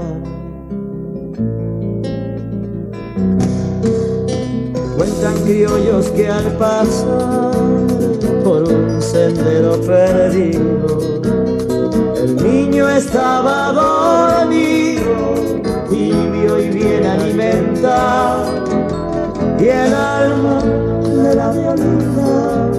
Cuentan 4.96 5.36
criollos 5.43 6.06
que 6.12 6.30
al 6.30 6.54
pasar 6.54 7.52
por 8.46 8.63
un 8.63 9.02
sendero 9.02 9.74
perdido, 9.82 11.20
el 12.15 12.32
niño 12.38 12.88
estaba 12.88 13.74
dormido, 13.74 15.34
tibio 15.89 16.60
y 16.62 16.70
bien 16.70 17.06
alimentado 17.06 18.57
y 19.60 19.65
el 19.70 19.93
alma 19.93 20.62
de 20.62 21.36
la 21.36 21.52
violeta 21.52 22.72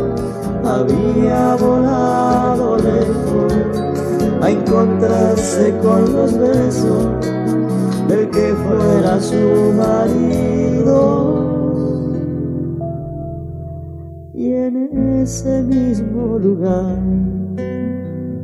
había 0.65 1.57
volado 1.57 2.77
lejos 2.77 3.53
a 4.41 4.51
encontrarse 4.51 5.75
con 5.83 6.13
los 6.13 6.39
besos 6.39 7.07
del 8.07 8.31
que 8.31 8.55
fuera 8.55 9.21
su 9.21 9.73
marido. 9.77 11.49
Y 14.35 14.53
en 14.53 15.21
ese 15.23 15.63
mismo 15.63 16.39
lugar 16.39 16.97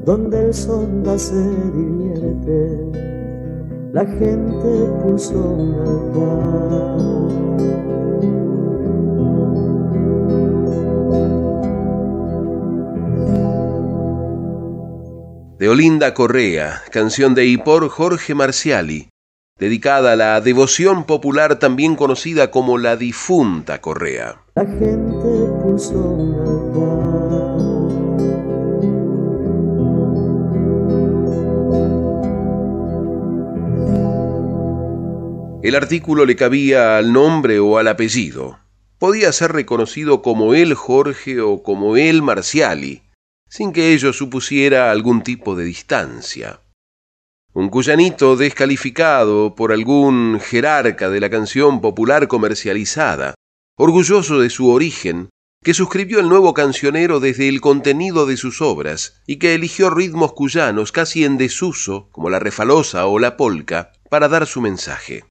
donde 0.05 0.47
el 0.47 0.55
sonda 0.55 1.19
se 1.19 1.49
divierte, 1.73 2.84
la 3.95 4.05
gente 4.05 4.71
puso 5.03 5.39
un 5.39 5.75
altar. 5.79 7.15
de 15.57 15.69
Olinda 15.69 16.13
Correa, 16.13 16.83
canción 16.91 17.37
de 17.37 17.47
y 17.47 17.57
por 17.57 17.89
Jorge 17.89 18.35
Marciali, 18.35 19.09
dedicada 19.61 20.15
a 20.15 20.17
la 20.17 20.41
devoción 20.41 21.05
popular 21.05 21.61
también 21.61 21.95
conocida 21.95 22.51
como 22.51 22.77
la 22.77 22.97
difunta 22.97 23.81
Correa. 23.81 24.43
La 24.57 24.67
gente 24.67 25.49
puso 25.63 27.14
El 35.65 35.77
artículo 35.77 36.27
le 36.27 36.37
cabía 36.37 36.99
al 36.99 37.15
nombre 37.15 37.59
o 37.59 37.79
al 37.79 37.89
apellido. 37.89 38.59
Podía 38.99 39.33
ser 39.33 39.53
reconocido 39.53 40.21
como 40.21 40.53
el 40.53 40.75
Jorge 40.75 41.41
o 41.41 41.63
como 41.63 41.97
el 41.97 42.21
Marciali, 42.21 43.01
sin 43.49 43.73
que 43.73 43.95
ello 43.95 44.13
supusiera 44.13 44.91
algún 44.91 45.23
tipo 45.23 45.57
de 45.57 45.65
distancia. 45.65 46.61
Un 47.55 47.71
cuyanito 47.71 48.37
descalificado 48.37 49.55
por 49.55 49.73
algún 49.73 50.39
jerarca 50.39 51.09
de 51.09 51.21
la 51.21 51.31
canción 51.31 51.81
popular 51.81 52.29
comercializada, 52.29 53.33
orgulloso 53.79 54.41
de 54.41 54.51
su 54.51 54.69
origen, 54.69 55.31
que 55.63 55.73
suscribió 55.73 56.21
el 56.21 56.29
nuevo 56.29 56.53
cancionero 56.53 57.21
desde 57.21 57.49
el 57.49 57.63
contenido 57.63 58.27
de 58.27 58.37
sus 58.37 58.61
obras 58.61 59.23
y 59.27 59.37
que 59.37 59.55
eligió 59.55 59.89
ritmos 59.89 60.35
cuyanos 60.35 60.93
casi 60.93 61.25
en 61.25 61.39
desuso, 61.39 62.11
como 62.13 62.29
la 62.29 62.39
refalosa 62.39 63.07
o 63.07 63.19
la 63.19 63.39
polca, 63.39 63.93
para 64.15 64.29
dar 64.29 64.47
su 64.47 64.61
mensaje. 64.61 65.25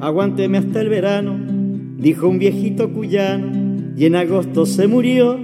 Aguánteme 0.00 0.58
hasta 0.58 0.80
el 0.80 0.88
verano, 0.90 1.40
dijo 1.98 2.28
un 2.28 2.38
viejito 2.38 2.92
cuyano, 2.92 3.50
y 3.96 4.06
en 4.06 4.14
agosto 4.14 4.64
se 4.64 4.86
murió. 4.86 5.40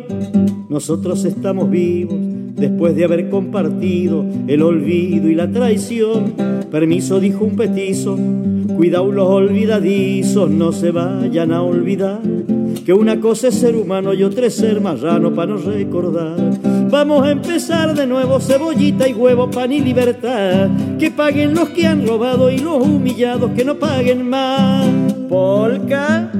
Nosotros 0.68 1.24
estamos 1.24 1.70
vivos 1.70 2.25
después 2.56 2.96
de 2.96 3.04
haber 3.04 3.28
compartido 3.28 4.24
el 4.48 4.62
olvido 4.62 5.28
y 5.28 5.34
la 5.34 5.50
traición. 5.50 6.34
Permiso, 6.70 7.20
dijo 7.20 7.44
un 7.44 7.56
petizo, 7.56 8.18
cuidado 8.76 9.12
los 9.12 9.28
olvidadizos, 9.28 10.50
no 10.50 10.72
se 10.72 10.90
vayan 10.90 11.52
a 11.52 11.62
olvidar 11.62 12.20
que 12.86 12.92
una 12.92 13.20
cosa 13.20 13.48
es 13.48 13.56
ser 13.56 13.74
humano 13.74 14.14
y 14.14 14.22
otra 14.22 14.46
es 14.46 14.54
ser 14.54 14.80
marrano 14.80 15.34
para 15.34 15.54
no 15.54 15.56
recordar. 15.56 16.36
Vamos 16.88 17.26
a 17.26 17.32
empezar 17.32 17.96
de 17.96 18.06
nuevo, 18.06 18.38
cebollita 18.38 19.08
y 19.08 19.12
huevo, 19.12 19.50
pan 19.50 19.72
y 19.72 19.80
libertad. 19.80 20.68
Que 20.96 21.10
paguen 21.10 21.52
los 21.52 21.70
que 21.70 21.84
han 21.84 22.06
robado 22.06 22.48
y 22.48 22.58
los 22.58 22.86
humillados 22.86 23.50
que 23.56 23.64
no 23.64 23.74
paguen 23.74 24.30
más. 24.30 24.86
Polka. 25.28 26.30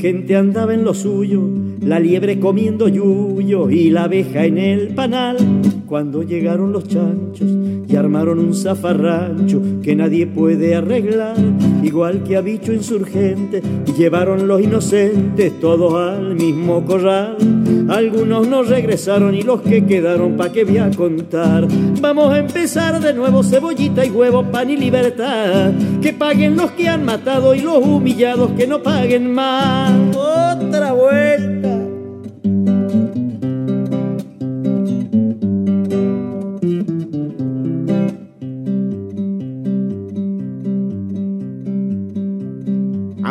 Gente 0.00 0.34
andaba 0.34 0.72
en 0.72 0.82
lo 0.82 0.94
suyo, 0.94 1.42
la 1.82 2.00
liebre 2.00 2.40
comiendo 2.40 2.88
yuyo 2.88 3.68
y 3.68 3.90
la 3.90 4.04
abeja 4.04 4.46
en 4.46 4.56
el 4.56 4.94
panal. 4.94 5.36
Cuando 5.86 6.22
llegaron 6.22 6.72
los 6.72 6.88
chanchos 6.88 7.59
y 7.90 7.96
armaron 7.96 8.38
un 8.38 8.54
zafarrancho 8.54 9.60
que 9.82 9.96
nadie 9.96 10.26
puede 10.26 10.74
arreglar, 10.76 11.36
igual 11.82 12.22
que 12.22 12.36
a 12.36 12.40
bicho 12.40 12.72
insurgente, 12.72 13.62
y 13.86 13.92
llevaron 13.92 14.46
los 14.46 14.60
inocentes 14.60 15.58
todos 15.60 15.94
al 15.94 16.36
mismo 16.36 16.84
corral. 16.84 17.36
Algunos 17.88 18.46
no 18.46 18.62
regresaron 18.62 19.34
y 19.34 19.42
los 19.42 19.62
que 19.62 19.84
quedaron 19.84 20.36
pa' 20.36 20.52
que 20.52 20.64
voy 20.64 20.78
a 20.78 20.90
contar. 20.90 21.66
Vamos 22.00 22.32
a 22.32 22.38
empezar 22.38 23.00
de 23.00 23.12
nuevo, 23.12 23.42
cebollita 23.42 24.04
y 24.04 24.10
huevo, 24.10 24.44
pan 24.44 24.70
y 24.70 24.76
libertad. 24.76 25.72
Que 26.00 26.12
paguen 26.12 26.56
los 26.56 26.70
que 26.72 26.88
han 26.88 27.04
matado 27.04 27.54
y 27.54 27.60
los 27.60 27.78
humillados 27.78 28.52
que 28.52 28.66
no 28.66 28.82
paguen 28.82 29.32
más. 29.32 29.90
Otra 30.16 30.92
vuelta. 30.92 31.49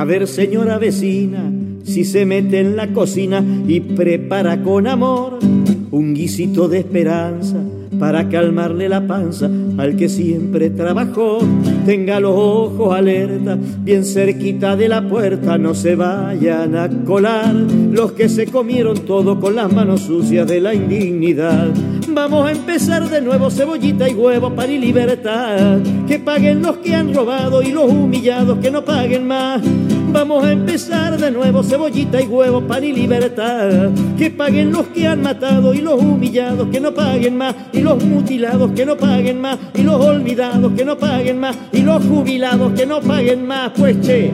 Ver, 0.10 0.28
señora 0.28 0.80
vecina, 0.80 1.52
si 1.84 2.04
se 2.04 2.26
mete 2.26 2.60
en 2.60 2.76
la 2.76 2.88
cocina 2.88 3.46
y 3.68 3.80
prepara 3.80 4.64
con 4.64 4.88
amor 4.88 5.38
un 5.92 6.16
guisito 6.16 6.68
de 6.68 6.80
esperanza 6.80 7.58
para 8.00 8.28
calmarle 8.28 8.90
la 8.90 9.06
panza 9.06 9.48
al 9.78 9.96
que 9.96 10.10
siempre 10.10 10.72
trabajó. 10.72 11.40
Tenga 11.86 12.20
los 12.20 12.34
ojos 12.36 12.96
alerta, 12.96 13.56
bien 13.84 14.04
cerquita 14.04 14.76
de 14.76 14.90
la 14.90 15.08
puerta, 15.08 15.60
no 15.60 15.76
se 15.76 15.96
vayan 15.96 16.76
a 16.76 16.90
colar 17.06 17.54
los 17.54 18.14
que 18.14 18.30
se 18.30 18.48
comieron 18.48 18.98
todo 19.06 19.40
con 19.40 19.56
las 19.56 19.72
manos 19.72 20.02
sucias 20.02 20.48
de 20.48 20.60
la 20.60 20.74
indignidad. 20.74 21.68
Vamos 22.12 22.48
a 22.48 22.52
empezar 22.52 23.08
de 23.10 23.22
nuevo, 23.22 23.52
cebollita 23.52 24.10
y 24.10 24.16
huevo, 24.16 24.50
pan 24.56 24.72
y 24.72 24.80
libertad. 24.80 25.78
Que 26.08 26.18
paguen 26.18 26.62
los 26.64 26.78
que 26.78 26.96
han 26.96 27.14
robado 27.14 27.62
y 27.62 27.72
los 27.72 27.92
humillados 27.92 28.58
que 28.60 28.72
no 28.72 28.84
paguen 28.84 29.28
más. 29.28 29.62
Vamos 30.12 30.44
a 30.44 30.52
empezar 30.52 31.18
de 31.20 31.30
nuevo, 31.30 31.64
cebollita 31.64 32.20
y 32.20 32.26
huevo, 32.26 32.62
pan 32.68 32.84
y 32.84 32.92
libertad. 32.92 33.92
Que 34.18 34.32
paguen 34.32 34.72
los 34.72 34.88
que 34.88 35.08
han 35.08 35.22
matado 35.22 35.72
y 35.74 35.82
los 35.82 36.02
humillados 36.02 36.68
que 36.70 36.80
no 36.80 36.94
paguen 36.94 37.38
más. 37.38 37.56
Y 37.72 37.82
los 37.82 38.04
mutilados 38.04 38.72
que 38.72 38.86
no 38.88 38.98
paguen 38.98 39.40
más. 39.40 39.60
Y 39.76 39.84
los 39.84 40.04
olvidados 40.04 40.74
que 40.74 40.84
no 40.84 40.98
paguen 40.98 41.40
más. 41.40 41.56
Y 41.72 41.82
los 41.84 42.04
jubilados 42.04 42.74
que 42.74 42.88
no 42.88 43.02
paguen 43.02 43.46
más. 43.46 43.72
Pues 43.78 44.02
che. 44.02 44.32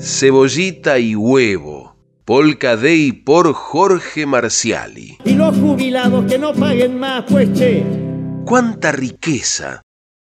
Cebollita 0.00 0.98
y 0.98 1.14
huevo. 1.14 1.96
Polka 2.24 2.76
Day 2.76 3.12
por 3.12 3.52
Jorge 3.52 4.26
Marciali. 4.26 5.18
Y 5.24 5.34
los 5.34 5.56
jubilados 5.56 6.24
que 6.26 6.38
no 6.38 6.52
paguen 6.52 6.98
más. 6.98 7.24
Pues 7.28 7.52
che. 7.52 7.84
¡Cuánta 8.44 8.90
riqueza! 8.90 9.82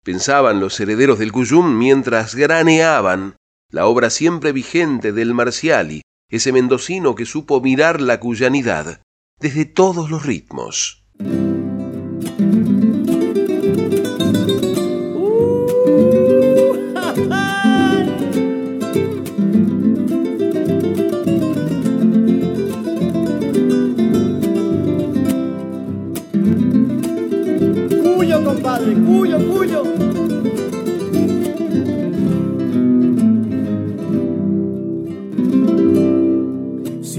Pensaban 0.04 0.60
los 0.60 0.80
herederos 0.80 1.20
del 1.20 1.32
Cuyum 1.32 1.78
mientras 1.78 2.36
graneaban 2.36 3.36
la 3.70 3.88
obra 3.88 4.10
siempre 4.10 4.52
vigente 4.52 5.12
del 5.12 5.34
Marciali, 5.34 6.02
ese 6.30 6.52
mendocino 6.52 7.16
que 7.16 7.26
supo 7.26 7.62
mirar 7.62 8.02
la 8.02 8.20
cuyanidad 8.20 9.02
desde 9.40 9.66
todos 9.66 10.10
los 10.10 10.26
ritmos. 10.26 11.06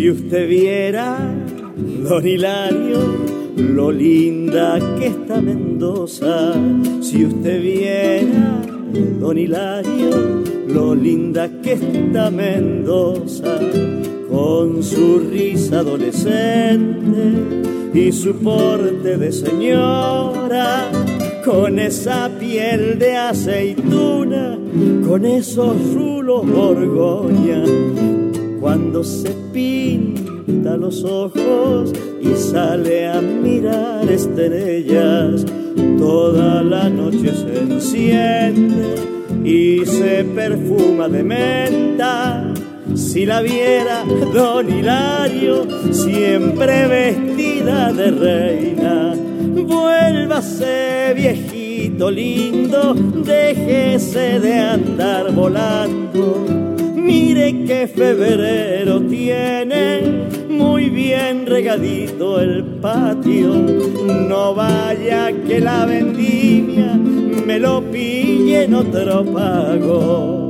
Si 0.08 0.12
usted 0.12 0.48
viera, 0.48 1.18
don 1.76 2.26
Hilario, 2.26 2.98
lo 3.58 3.92
linda 3.92 4.78
que 4.98 5.08
está 5.08 5.38
Mendoza. 5.42 6.54
Si 7.02 7.26
usted 7.26 7.60
viera, 7.60 8.58
don 9.20 9.36
Hilario, 9.36 10.44
lo 10.66 10.94
linda 10.94 11.50
que 11.60 11.74
está 11.74 12.30
Mendoza. 12.30 13.58
Con 14.30 14.82
su 14.82 15.18
risa 15.30 15.80
adolescente 15.80 17.92
y 17.92 18.10
su 18.10 18.34
porte 18.36 19.18
de 19.18 19.30
señora, 19.30 20.90
con 21.44 21.78
esa 21.78 22.30
piel 22.40 22.98
de 22.98 23.14
aceituna, 23.14 24.58
con 25.06 25.26
esos 25.26 25.76
rulos 25.92 26.50
borgoña, 26.50 27.62
cuando 28.60 29.04
se 29.04 29.30
pinta 29.52 30.76
los 30.76 31.04
ojos 31.04 31.92
y 32.20 32.34
sale 32.34 33.08
a 33.08 33.20
mirar 33.20 34.10
estrellas, 34.10 35.44
toda 35.98 36.62
la 36.62 36.88
noche 36.88 37.32
se 37.34 37.60
enciende 37.60 38.94
y 39.44 39.86
se 39.86 40.24
perfuma 40.24 41.08
de 41.08 41.22
menta. 41.22 42.52
Si 42.94 43.26
la 43.26 43.42
viera 43.42 44.04
don 44.32 44.68
Hilario, 44.68 45.66
siempre 45.92 46.86
vestida 46.88 47.92
de 47.92 48.10
reina, 48.10 49.14
vuélvase 49.66 51.12
viejito 51.14 52.10
lindo, 52.10 52.94
déjese 52.94 54.40
de 54.40 54.54
andar 54.54 55.32
volando. 55.32 56.67
Mire 57.08 57.64
que 57.64 57.86
febrero 57.86 59.00
tiene 59.00 60.26
muy 60.50 60.90
bien 60.90 61.46
regadito 61.46 62.38
el 62.38 62.62
patio. 62.82 63.54
No 64.28 64.54
vaya 64.54 65.32
que 65.32 65.58
la 65.58 65.86
vendimia 65.86 66.92
me 67.46 67.58
lo 67.58 67.80
pille 67.90 68.64
en 68.64 68.74
otro 68.74 69.24
pago. 69.24 70.48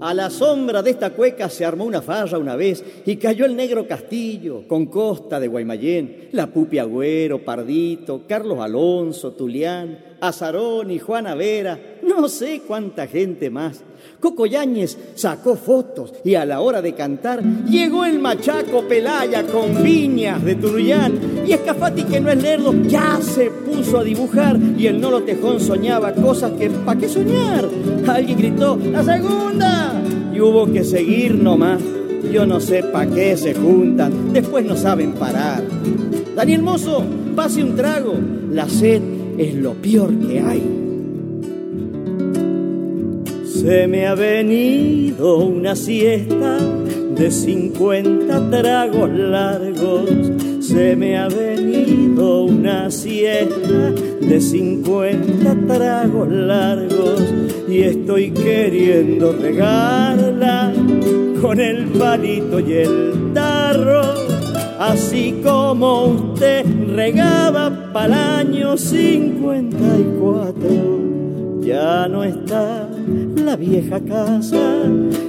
A 0.00 0.14
la 0.14 0.30
sombra 0.30 0.84
de 0.84 0.90
esta 0.90 1.10
cueca 1.10 1.48
se 1.48 1.64
armó 1.64 1.84
una 1.84 2.00
farra 2.00 2.38
una 2.38 2.54
vez 2.54 2.84
y 3.04 3.16
cayó 3.16 3.44
el 3.44 3.56
negro 3.56 3.88
Castillo 3.88 4.68
con 4.68 4.86
Costa 4.86 5.40
de 5.40 5.48
Guaymallén, 5.48 6.28
la 6.30 6.46
Pupi 6.46 6.78
Agüero, 6.78 7.44
Pardito, 7.44 8.22
Carlos 8.28 8.60
Alonso, 8.60 9.32
Tulián, 9.32 9.98
Azarón 10.20 10.92
y 10.92 11.00
Juana 11.00 11.34
Vera, 11.34 11.76
no 12.04 12.28
sé 12.28 12.62
cuánta 12.64 13.08
gente 13.08 13.50
más. 13.50 13.82
Coco 14.20 14.46
Yáñez 14.46 14.96
sacó 15.14 15.56
fotos 15.56 16.12
y 16.24 16.34
a 16.34 16.44
la 16.44 16.60
hora 16.60 16.82
de 16.82 16.94
cantar 16.94 17.42
llegó 17.68 18.04
el 18.04 18.18
machaco 18.18 18.82
Pelaya 18.82 19.44
con 19.44 19.82
viñas 19.82 20.44
de 20.44 20.54
Turullán 20.54 21.44
y 21.46 21.52
Escafati 21.52 22.04
que 22.04 22.20
no 22.20 22.30
es 22.30 22.42
lerdo 22.42 22.74
ya 22.82 23.18
se 23.20 23.50
puso 23.50 23.98
a 23.98 24.04
dibujar 24.04 24.58
y 24.76 24.86
el 24.86 25.00
Nolo 25.00 25.22
Tejón 25.22 25.60
soñaba 25.60 26.12
cosas 26.12 26.52
que 26.52 26.70
¿pa' 26.70 26.96
qué 26.96 27.08
soñar? 27.08 27.68
Alguien 28.06 28.38
gritó 28.38 28.76
¡La 28.76 29.02
segunda! 29.02 30.02
y 30.36 30.40
hubo 30.40 30.70
que 30.70 30.84
seguir 30.84 31.34
nomás. 31.34 31.80
Yo 32.30 32.44
no 32.44 32.60
sé 32.60 32.82
pa' 32.82 33.06
qué 33.06 33.36
se 33.36 33.54
juntan, 33.54 34.32
después 34.32 34.66
no 34.66 34.76
saben 34.76 35.12
parar. 35.12 35.62
Daniel 36.34 36.62
Mozo, 36.62 37.02
pase 37.34 37.62
un 37.62 37.74
trago, 37.74 38.14
la 38.52 38.68
sed 38.68 39.00
es 39.38 39.54
lo 39.54 39.72
peor 39.74 40.14
que 40.18 40.40
hay. 40.40 40.85
Se 43.60 43.86
me 43.88 44.06
ha 44.06 44.14
venido 44.14 45.38
una 45.38 45.74
siesta 45.74 46.58
de 46.58 47.30
cincuenta 47.30 48.50
tragos 48.50 49.10
largos. 49.10 50.10
Se 50.60 50.94
me 50.94 51.16
ha 51.16 51.28
venido 51.28 52.44
una 52.44 52.90
siesta 52.90 53.92
de 54.20 54.40
cincuenta 54.42 55.56
tragos 55.66 56.30
largos. 56.30 57.22
Y 57.66 57.80
estoy 57.80 58.32
queriendo 58.32 59.32
regarla 59.32 60.74
con 61.40 61.58
el 61.58 61.86
palito 61.86 62.60
y 62.60 62.74
el 62.74 63.32
tarro, 63.32 64.02
así 64.78 65.40
como 65.42 66.04
usted 66.04 66.66
regaba 66.94 67.90
para 67.92 68.42
el 68.42 68.48
año 68.48 68.76
54 68.76 70.96
ya 71.66 72.06
no 72.06 72.22
está 72.22 72.88
la 73.06 73.56
vieja 73.56 74.00
casa 74.00 74.84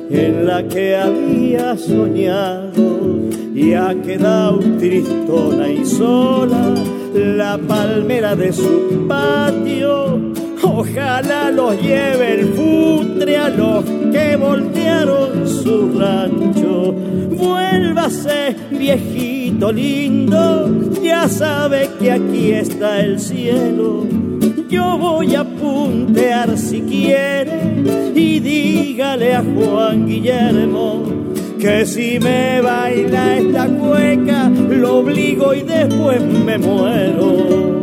en 0.10 0.46
la 0.46 0.68
que 0.68 0.96
había 0.96 1.78
soñado 1.78 3.30
y 3.54 3.74
ha 3.74 3.94
quedado 4.02 4.60
tristona 4.80 5.70
y 5.70 5.86
sola 5.86 6.74
la 7.14 7.58
palmera 7.58 8.36
de 8.36 8.52
su 8.52 9.06
patio. 9.08 10.34
Ojalá 10.64 11.52
los 11.52 11.80
lleve 11.82 12.40
el 12.40 12.48
futre 12.54 13.38
a 13.38 13.50
los 13.50 13.86
que 13.86 14.36
voltearon 14.36 15.48
su 15.48 16.00
rancho. 16.00 16.94
Vuélvase, 16.94 18.56
viejito 18.72 19.72
lindo, 19.72 20.92
ya 21.02 21.28
sabe 21.28 21.90
que 22.00 22.12
aquí 22.12 22.52
está 22.52 23.00
el 23.00 23.20
cielo 23.20 24.06
yo 24.70 24.98
voy 24.98 25.36
a 25.36 25.44
puntear 25.88 26.58
si 26.58 26.82
quiere 26.82 28.12
y 28.14 28.40
dígale 28.40 29.36
a 29.36 29.42
Juan 29.42 30.06
Guillermo 30.06 31.06
que 31.60 31.86
si 31.86 32.20
me 32.20 32.62
baila 32.62 33.38
esta 33.38 33.68
cueca 33.68 34.50
lo 34.50 34.98
obligo 34.98 35.54
y 35.54 35.62
después 35.62 36.22
me 36.22 36.58
muero. 36.58 37.78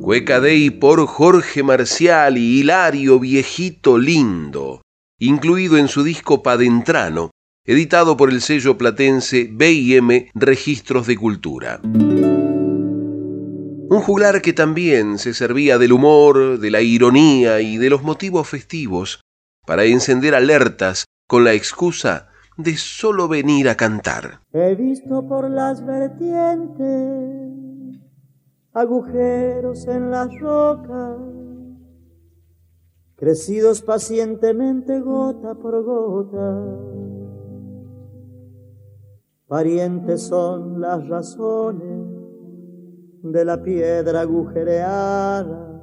Cueca 0.00 0.40
Dei 0.40 0.70
por 0.70 1.06
Jorge 1.06 1.62
Marcial 1.62 2.38
y 2.38 2.60
Hilario 2.60 3.20
Viejito 3.20 3.98
Lindo, 3.98 4.80
incluido 5.18 5.76
en 5.76 5.88
su 5.88 6.02
disco 6.02 6.42
Padentrano, 6.42 7.30
editado 7.64 8.16
por 8.16 8.30
el 8.30 8.40
sello 8.40 8.78
platense 8.78 9.48
BM 9.52 10.30
Registros 10.34 11.06
de 11.06 11.16
Cultura. 11.16 11.80
Un 14.00 14.06
juglar 14.06 14.40
que 14.40 14.54
también 14.54 15.18
se 15.18 15.34
servía 15.34 15.76
del 15.76 15.92
humor, 15.92 16.58
de 16.58 16.70
la 16.70 16.80
ironía 16.80 17.60
y 17.60 17.76
de 17.76 17.90
los 17.90 18.02
motivos 18.02 18.48
festivos 18.48 19.20
para 19.66 19.84
encender 19.84 20.34
alertas 20.34 21.04
con 21.28 21.44
la 21.44 21.52
excusa 21.52 22.28
de 22.56 22.78
solo 22.78 23.28
venir 23.28 23.68
a 23.68 23.76
cantar. 23.76 24.40
He 24.54 24.74
visto 24.74 25.28
por 25.28 25.50
las 25.50 25.84
vertientes 25.84 26.88
agujeros 28.72 29.86
en 29.86 30.10
las 30.10 30.28
rocas, 30.40 31.18
crecidos 33.16 33.82
pacientemente 33.82 34.98
gota 35.00 35.54
por 35.56 35.84
gota. 35.84 36.56
Parientes 39.46 40.22
son 40.22 40.80
las 40.80 41.06
razones 41.06 42.19
de 43.22 43.44
la 43.44 43.62
piedra 43.62 44.22
agujereada. 44.22 45.82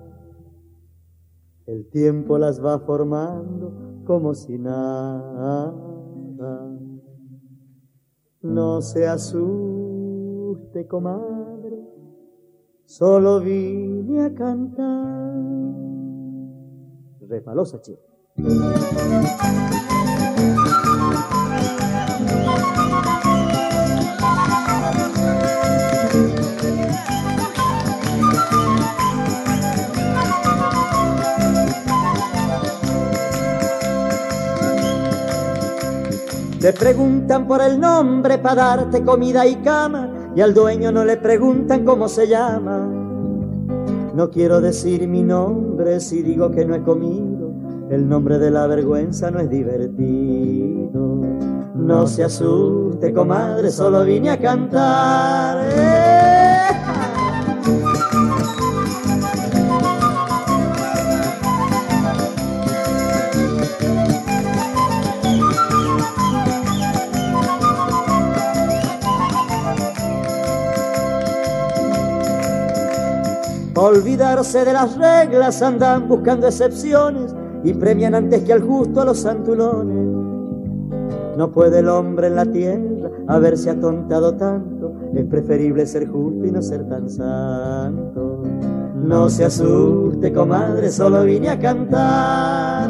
El 1.65 1.89
tiempo 1.89 2.38
las 2.38 2.63
va 2.63 2.80
formando 2.80 4.02
como 4.06 4.34
si 4.34 4.58
nada. 4.58 5.73
No 8.41 8.82
se 8.82 9.08
asuste, 9.08 10.88
comadre, 10.88 11.84
solo 12.86 13.41
vine 13.41 14.23
a 14.23 14.34
cantar. 14.34 15.36
Refalosa, 17.28 17.82
chico. 17.82 18.00
Te 36.68 36.74
preguntan 36.74 37.48
por 37.48 37.62
el 37.62 37.80
nombre 37.80 38.40
para 38.40 38.76
darte 38.76 39.02
comida 39.02 39.48
y 39.48 39.56
cama 39.56 40.34
y 40.36 40.42
al 40.42 40.54
dueño 40.54 40.92
no 40.92 41.06
le 41.06 41.16
preguntan 41.16 41.86
cómo 41.86 42.10
se 42.10 42.28
llama. 42.28 42.80
No 44.14 44.30
quiero 44.30 44.60
decir 44.60 45.08
mi 45.08 45.24
nombre 45.24 46.02
si 46.02 46.22
digo 46.22 46.52
que 46.52 46.66
no 46.66 46.76
he 46.76 46.84
comido, 46.84 47.54
el 47.90 48.10
nombre 48.10 48.38
de 48.38 48.52
la 48.52 48.68
vergüenza 48.68 49.32
no 49.32 49.40
es 49.40 49.50
divertido. 49.50 51.22
No 51.74 52.06
se 52.06 52.26
asuste, 52.26 53.14
comadre, 53.14 53.72
solo 53.72 54.04
vine 54.04 54.32
a 54.32 54.38
cantar. 54.38 55.60
Olvidarse 73.88 74.65
de 74.65 74.73
las 74.73 74.97
reglas 74.97 75.62
andan 75.62 76.10
buscando 76.10 76.45
excepciones 76.45 77.34
y 77.63 77.73
premian 77.73 78.15
antes 78.15 78.43
que 78.43 78.52
al 78.52 78.62
justo 78.62 79.00
a 79.00 79.06
los 79.06 79.19
santulones. 79.19 81.38
No 81.38 81.50
puede 81.54 81.80
el 81.80 81.88
hombre 81.88 82.28
en 82.28 82.36
la 82.36 82.45
tierra 82.45 83.10
haberse 83.30 83.69
atontado 83.69 84.36
tanto, 84.36 84.93
es 85.15 85.23
preferible 85.28 85.86
ser 85.86 86.06
justo 86.06 86.45
y 86.45 86.52
no 86.52 86.62
ser 86.62 86.84
tan 86.89 87.10
santo. 87.10 88.43
No 88.95 89.30
se 89.30 89.45
asuste, 89.45 90.34
comadre, 90.34 90.91
solo 90.91 91.23
vine 91.23 91.47
a 91.47 91.58
cantar. 91.58 92.89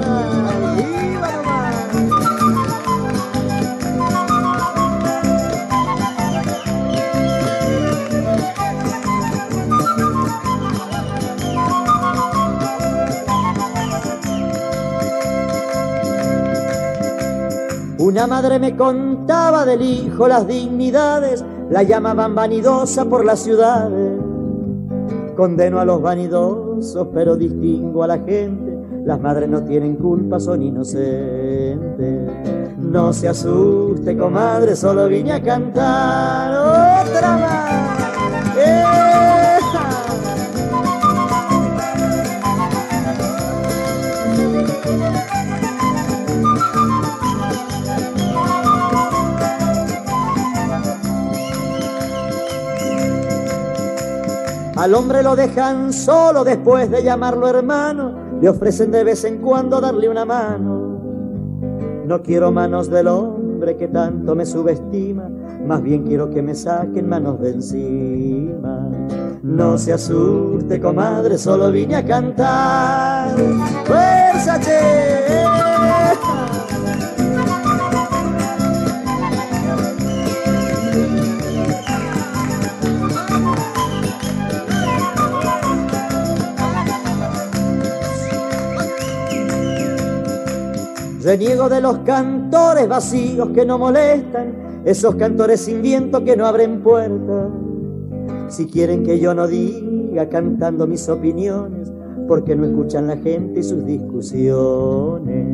Una 18.17 18.25
madre 18.25 18.57
me 18.57 18.75
contaba 18.75 19.63
del 19.63 19.79
hijo 19.83 20.27
las 20.27 20.47
dignidades, 20.47 21.45
la 21.69 21.83
llamaban 21.83 22.33
vanidosa 22.33 23.05
por 23.05 23.23
las 23.23 23.41
ciudades. 23.41 24.19
condeno 25.35 25.79
a 25.79 25.85
los 25.85 26.01
vanidosos, 26.01 27.09
pero 27.13 27.35
distingo 27.35 28.01
a 28.01 28.07
la 28.07 28.17
gente. 28.17 28.75
Las 29.05 29.21
madres 29.21 29.47
no 29.47 29.63
tienen 29.65 29.97
culpa, 29.97 30.39
son 30.39 30.63
inocentes. 30.63 32.31
No 32.79 33.13
se 33.13 33.27
asuste, 33.27 34.17
comadre, 34.17 34.75
solo 34.75 35.07
vine 35.07 35.33
a 35.33 35.43
cantar 35.43 36.53
otra 36.53 37.37
más. 37.37 37.77
Al 54.87 54.95
hombre 54.95 55.21
lo 55.21 55.35
dejan 55.35 55.91
solo 55.91 56.45
después 56.45 56.89
de 56.89 57.03
llamarlo 57.03 57.49
hermano, 57.49 58.39
le 58.39 58.47
ofrecen 58.47 58.89
de 58.89 59.03
vez 59.03 59.25
en 59.25 59.39
cuando 59.39 59.81
darle 59.81 60.07
una 60.07 60.23
mano. 60.23 61.01
No 62.05 62.23
quiero 62.23 62.53
manos 62.53 62.89
del 62.89 63.09
hombre 63.09 63.75
que 63.75 63.89
tanto 63.89 64.33
me 64.33 64.45
subestima, 64.45 65.27
más 65.65 65.83
bien 65.83 66.03
quiero 66.03 66.29
que 66.29 66.41
me 66.41 66.55
saquen 66.55 67.09
manos 67.09 67.41
de 67.41 67.49
encima. 67.49 68.89
No 69.43 69.77
se 69.77 69.91
asuste, 69.91 70.79
comadre, 70.79 71.37
solo 71.37 71.69
vine 71.69 71.97
a 71.97 72.05
cantar. 72.05 73.35
¡Fuerza, 73.83 74.57
Reniego 91.27 91.67
de 91.67 91.81
los 91.81 91.97
cantores 92.05 92.87
vacíos 92.87 93.49
que 93.49 93.65
no 93.65 93.77
molestan, 93.77 94.81
esos 94.85 95.15
cantores 95.15 95.59
sin 95.59 95.81
viento 95.81 96.23
que 96.23 96.37
no 96.37 96.45
abren 96.45 96.81
puertas. 96.81 97.49
Si 98.47 98.67
quieren 98.67 99.03
que 99.03 99.19
yo 99.19 99.33
no 99.33 99.45
diga 99.45 100.29
cantando 100.29 100.87
mis 100.87 101.09
opiniones, 101.09 101.91
porque 102.29 102.55
no 102.55 102.65
escuchan 102.65 103.07
la 103.07 103.17
gente 103.17 103.59
y 103.59 103.63
sus 103.63 103.85
discusiones. 103.85 105.47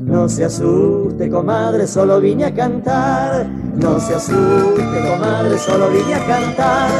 No 0.00 0.28
se 0.28 0.46
asuste, 0.46 1.30
comadre, 1.30 1.86
solo 1.86 2.20
vine 2.20 2.46
a 2.46 2.52
cantar. 2.52 3.48
No 3.76 4.00
se 4.00 4.16
asuste, 4.16 4.82
comadre, 4.82 5.56
solo 5.58 5.90
vine 5.90 6.14
a 6.14 6.26
cantar. 6.26 6.90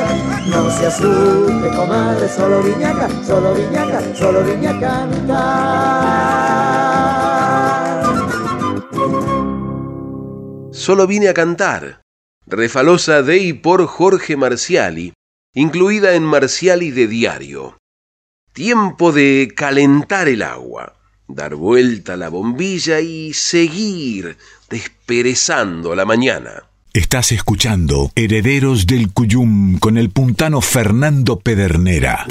No 0.50 0.70
se 0.70 0.86
asuste, 0.86 1.68
comadre, 1.76 2.28
solo 2.28 2.62
vine. 2.62 2.94
Solo 3.24 3.54
vine 3.54 4.14
solo 4.14 4.38
vine 4.44 4.68
a 4.68 4.78
cantar. 4.78 6.73
Solo 10.84 11.06
vine 11.06 11.28
a 11.28 11.32
cantar. 11.32 12.02
Refalosa 12.46 13.22
de 13.22 13.38
y 13.38 13.54
por 13.54 13.86
Jorge 13.86 14.36
Marciali, 14.36 15.14
incluida 15.54 16.14
en 16.14 16.24
Marciali 16.24 16.90
de 16.90 17.08
Diario. 17.08 17.78
Tiempo 18.52 19.10
de 19.10 19.50
calentar 19.56 20.28
el 20.28 20.42
agua, 20.42 20.92
dar 21.26 21.54
vuelta 21.54 22.12
a 22.12 22.16
la 22.18 22.28
bombilla 22.28 23.00
y 23.00 23.32
seguir 23.32 24.36
desperezando 24.68 25.94
la 25.94 26.04
mañana. 26.04 26.64
Estás 26.92 27.32
escuchando 27.32 28.12
Herederos 28.14 28.86
del 28.86 29.10
Cuyum 29.10 29.78
con 29.78 29.96
el 29.96 30.10
puntano 30.10 30.60
Fernando 30.60 31.40
Pedernera. 31.40 32.26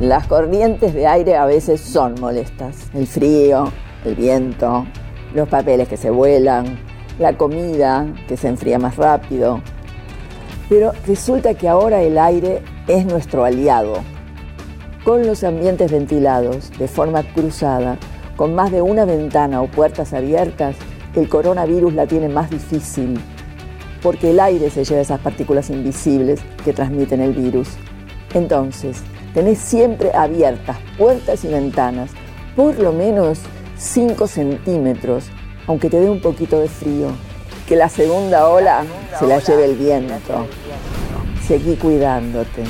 Las 0.00 0.28
corrientes 0.28 0.94
de 0.94 1.08
aire 1.08 1.34
a 1.34 1.44
veces 1.44 1.80
son 1.80 2.14
molestas. 2.20 2.88
El 2.94 3.08
frío, 3.08 3.72
el 4.04 4.14
viento, 4.14 4.86
los 5.34 5.48
papeles 5.48 5.88
que 5.88 5.96
se 5.96 6.10
vuelan, 6.10 6.78
la 7.18 7.36
comida 7.36 8.06
que 8.28 8.36
se 8.36 8.46
enfría 8.46 8.78
más 8.78 8.96
rápido. 8.96 9.60
Pero 10.68 10.92
resulta 11.04 11.54
que 11.54 11.68
ahora 11.68 12.00
el 12.00 12.16
aire 12.16 12.62
es 12.86 13.06
nuestro 13.06 13.44
aliado. 13.44 13.94
Con 15.04 15.26
los 15.26 15.42
ambientes 15.42 15.90
ventilados 15.90 16.70
de 16.78 16.86
forma 16.86 17.24
cruzada, 17.32 17.98
con 18.36 18.54
más 18.54 18.70
de 18.70 18.82
una 18.82 19.04
ventana 19.04 19.62
o 19.62 19.66
puertas 19.66 20.12
abiertas, 20.12 20.76
el 21.16 21.28
coronavirus 21.28 21.94
la 21.94 22.06
tiene 22.06 22.28
más 22.28 22.50
difícil, 22.50 23.18
porque 24.00 24.30
el 24.30 24.38
aire 24.38 24.70
se 24.70 24.84
lleva 24.84 25.00
esas 25.00 25.18
partículas 25.18 25.70
invisibles 25.70 26.40
que 26.64 26.72
transmiten 26.72 27.20
el 27.20 27.32
virus. 27.32 27.70
Entonces, 28.32 29.02
tenés 29.38 29.60
siempre 29.60 30.10
abiertas 30.14 30.78
puertas 30.98 31.44
y 31.44 31.46
ventanas, 31.46 32.10
por 32.56 32.76
lo 32.80 32.92
menos 32.92 33.38
5 33.76 34.26
centímetros, 34.26 35.26
aunque 35.68 35.88
te 35.88 36.00
dé 36.00 36.10
un 36.10 36.20
poquito 36.20 36.58
de 36.58 36.68
frío. 36.68 37.12
Que 37.68 37.76
la 37.76 37.88
segunda 37.88 38.48
ola 38.48 38.82
se 39.16 39.28
la 39.28 39.38
lleve 39.38 39.66
el 39.66 39.76
viento. 39.76 40.44
Seguí 41.46 41.76
cuidándote. 41.76 42.64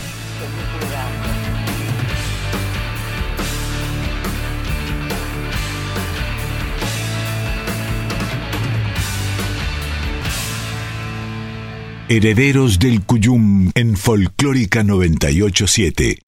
Herederos 12.11 12.79
del 12.79 13.05
Cuyum 13.05 13.71
en 13.75 13.95
Folclórica 13.95 14.83
987. 14.83 16.21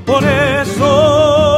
por 0.06 0.24
eso. 0.24 1.53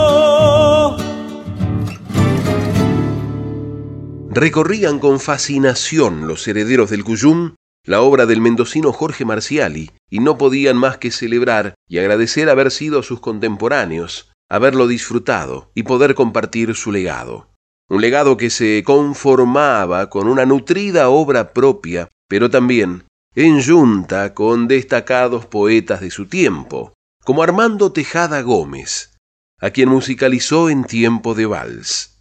Recorrían 4.37 4.99
con 4.99 5.19
fascinación 5.19 6.27
los 6.27 6.47
herederos 6.47 6.91
del 6.91 7.05
Cuyum 7.05 7.55
la 7.87 8.03
obra 8.03 8.27
del 8.27 8.43
mendocino 8.43 8.93
Jorge 8.93 9.25
Marciali 9.25 9.93
y 10.11 10.19
no 10.19 10.37
podían 10.37 10.77
más 10.77 10.99
que 10.99 11.11
celebrar 11.11 11.75
y 11.89 11.97
agradecer 11.97 12.51
haber 12.51 12.71
sido 12.71 13.03
sus 13.03 13.19
contemporáneos, 13.21 14.31
haberlo 14.51 14.89
disfrutado 14.89 15.71
y 15.75 15.85
poder 15.85 16.15
compartir 16.15 16.75
su 16.75 16.93
legado. 16.93 17.49
Un 17.89 18.03
legado 18.03 18.37
que 18.37 18.51
se 18.51 18.83
conformaba 18.85 20.11
con 20.11 20.29
una 20.29 20.45
nutrida 20.45 21.09
obra 21.09 21.55
propia, 21.55 22.11
pero 22.29 22.51
también 22.51 23.05
en 23.35 23.65
junta 23.65 24.35
con 24.35 24.69
destacados 24.69 25.47
poetas 25.47 26.03
de 26.03 26.11
su 26.11 26.27
tiempo, 26.27 26.93
como 27.25 27.43
Armando 27.43 27.91
Tejada 27.91 28.43
Gómez, 28.43 29.15
a 29.63 29.71
quien 29.71 29.89
musicalizó 29.89 30.69
en 30.69 30.85
tiempo 30.85 31.35
de 31.35 31.47
vals. 31.47 32.16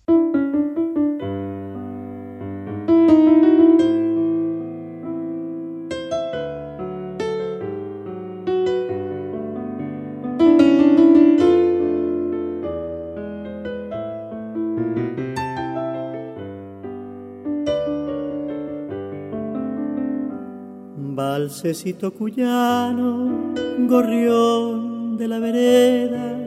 Cuyano, 22.11 23.55
gorrión 23.87 25.17
de 25.17 25.27
la 25.27 25.39
vereda, 25.39 26.37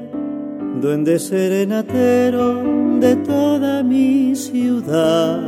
duende 0.80 1.18
serenatero 1.18 2.62
de 3.00 3.16
toda 3.16 3.82
mi 3.82 4.36
ciudad. 4.36 5.40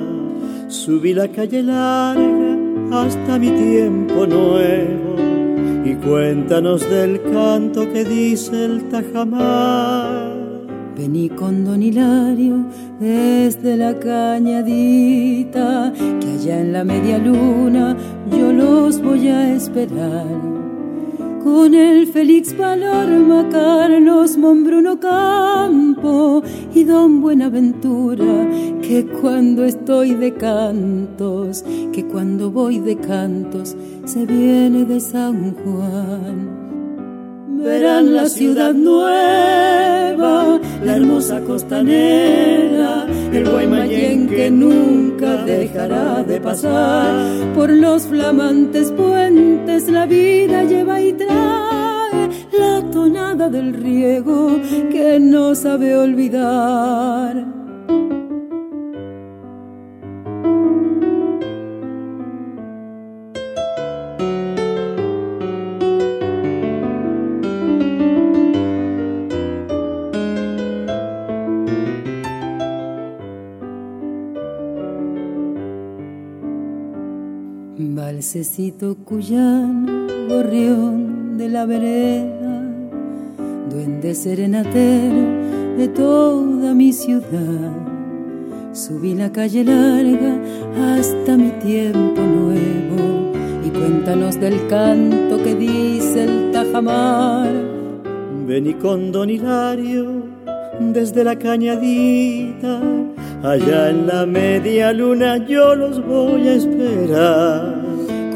Subí 0.67 1.15
la 1.15 1.29
calle 1.29 1.63
larga 1.63 2.57
hasta 2.91 3.39
mi 3.39 3.51
tiempo 3.51 4.27
nuevo 4.27 5.15
y 5.85 5.95
cuéntanos 6.05 6.91
del 6.91 7.23
canto 7.23 7.89
que 7.93 8.05
dice 8.05 8.65
el 8.65 8.89
tajamar. 8.89 10.40
Vení 11.01 11.31
con 11.31 11.65
don 11.65 11.83
Hilario 11.83 12.67
desde 13.01 13.75
la 13.75 13.99
cañadita, 13.99 15.95
que 15.97 16.29
allá 16.29 16.61
en 16.61 16.75
la 16.75 16.85
media 16.85 17.17
luna 17.17 17.97
yo 18.31 18.53
los 18.53 19.01
voy 19.01 19.29
a 19.29 19.55
esperar 19.55 20.27
con 21.43 21.73
el 21.73 22.07
Félix 22.07 22.53
Palorma, 22.53 23.49
Carlos 23.51 24.37
Mombruno 24.37 25.01
Campo 25.01 26.43
y 26.75 26.85
Don 26.85 27.23
Buenaventura, 27.23 28.47
que 28.83 29.07
cuando 29.07 29.65
estoy 29.65 30.13
de 30.13 30.35
cantos, 30.35 31.65
que 31.95 32.05
cuando 32.05 32.51
voy 32.51 32.79
de 32.79 32.97
cantos, 32.97 33.75
se 34.05 34.27
viene 34.27 34.85
de 34.85 35.01
San 35.01 35.55
Juan. 35.65 36.60
Verán 37.63 38.15
la 38.15 38.27
ciudad 38.27 38.73
nueva, 38.73 40.59
la 40.83 40.97
hermosa 40.97 41.41
costanera, 41.43 43.07
el 43.33 43.49
Guaymallén 43.51 44.29
que 44.29 44.51
nunca 44.51 45.45
dejará 45.45 46.23
de 46.23 46.41
pasar. 46.41 47.15
Por 47.55 47.69
los 47.69 48.07
flamantes 48.07 48.91
puentes 48.93 49.89
la 49.91 50.07
vida 50.07 50.65
lleva 50.65 51.03
y 51.03 51.13
trae 51.13 52.29
la 52.59 52.83
tonada 52.91 53.51
del 53.51 53.75
riego 53.75 54.59
que 54.91 55.19
no 55.21 55.55
sabe 55.55 55.95
olvidar. 55.95 57.60
Cuyano, 78.81 80.07
gorrión 80.27 81.37
de 81.37 81.51
la 81.51 81.67
vereda, 81.67 82.65
duende 83.69 84.15
serenatero 84.15 85.77
de 85.77 85.87
toda 85.89 86.73
mi 86.73 86.91
ciudad. 86.95 87.73
Subí 88.73 89.13
la 89.13 89.31
calle 89.31 89.65
larga 89.65 90.35
hasta 90.97 91.37
mi 91.37 91.51
tiempo 91.63 92.23
nuevo 92.23 93.33
y 93.67 93.69
cuéntanos 93.69 94.41
del 94.41 94.67
canto 94.69 95.37
que 95.43 95.55
dice 95.55 96.25
el 96.25 96.51
tajamar. 96.51 97.51
Vení 98.47 98.73
con 98.73 99.13
don 99.13 99.29
Hilario 99.29 100.23
desde 100.81 101.23
la 101.23 101.39
cañadita, 101.39 102.81
allá 103.43 103.91
en 103.91 104.07
la 104.07 104.25
media 104.25 104.95
luna 104.95 105.37
yo 105.47 105.75
los 105.75 106.03
voy 106.03 106.49
a 106.49 106.55
esperar 106.55 107.70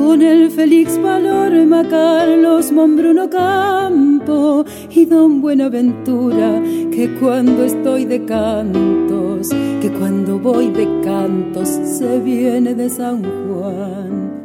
con 0.05 0.21
el 0.21 0.51
Félix 0.51 0.99
Palorma, 0.99 1.83
Carlos 1.89 2.71
Mombruno 2.73 3.31
Campo 3.31 4.65
y 4.91 5.07
Don 5.07 5.41
Buenaventura, 5.41 6.61
que 6.93 7.17
cuando 7.19 7.65
estoy 7.65 8.05
de 8.05 8.23
cantos, 8.27 9.49
que 9.81 9.91
cuando 9.99 10.39
voy 10.39 10.69
de 10.69 10.87
cantos, 11.03 11.69
se 11.69 12.21
viene 12.21 12.75
de 12.75 12.91
San 12.91 13.23
Juan. 13.23 14.45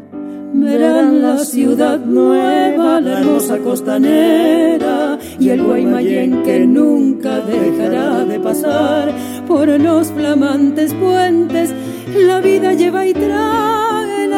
Verán 0.53 1.21
la 1.21 1.39
ciudad 1.39 1.99
nueva, 1.99 3.01
la 3.01 3.19
hermosa 3.19 3.57
costanera 3.57 5.19
y 5.39 5.49
el 5.49 5.61
Guaymallén 5.61 6.41
que 6.43 6.65
nunca 6.65 7.41
dejará 7.41 8.23
de 8.23 8.39
pasar 8.39 9.13
por 9.45 9.67
los 9.67 10.07
flamantes 10.11 10.93
puentes. 10.93 11.73
La 12.15 12.39
vida 12.39 12.73
lleva 12.73 13.05
y 13.05 13.13
trae 13.13 13.78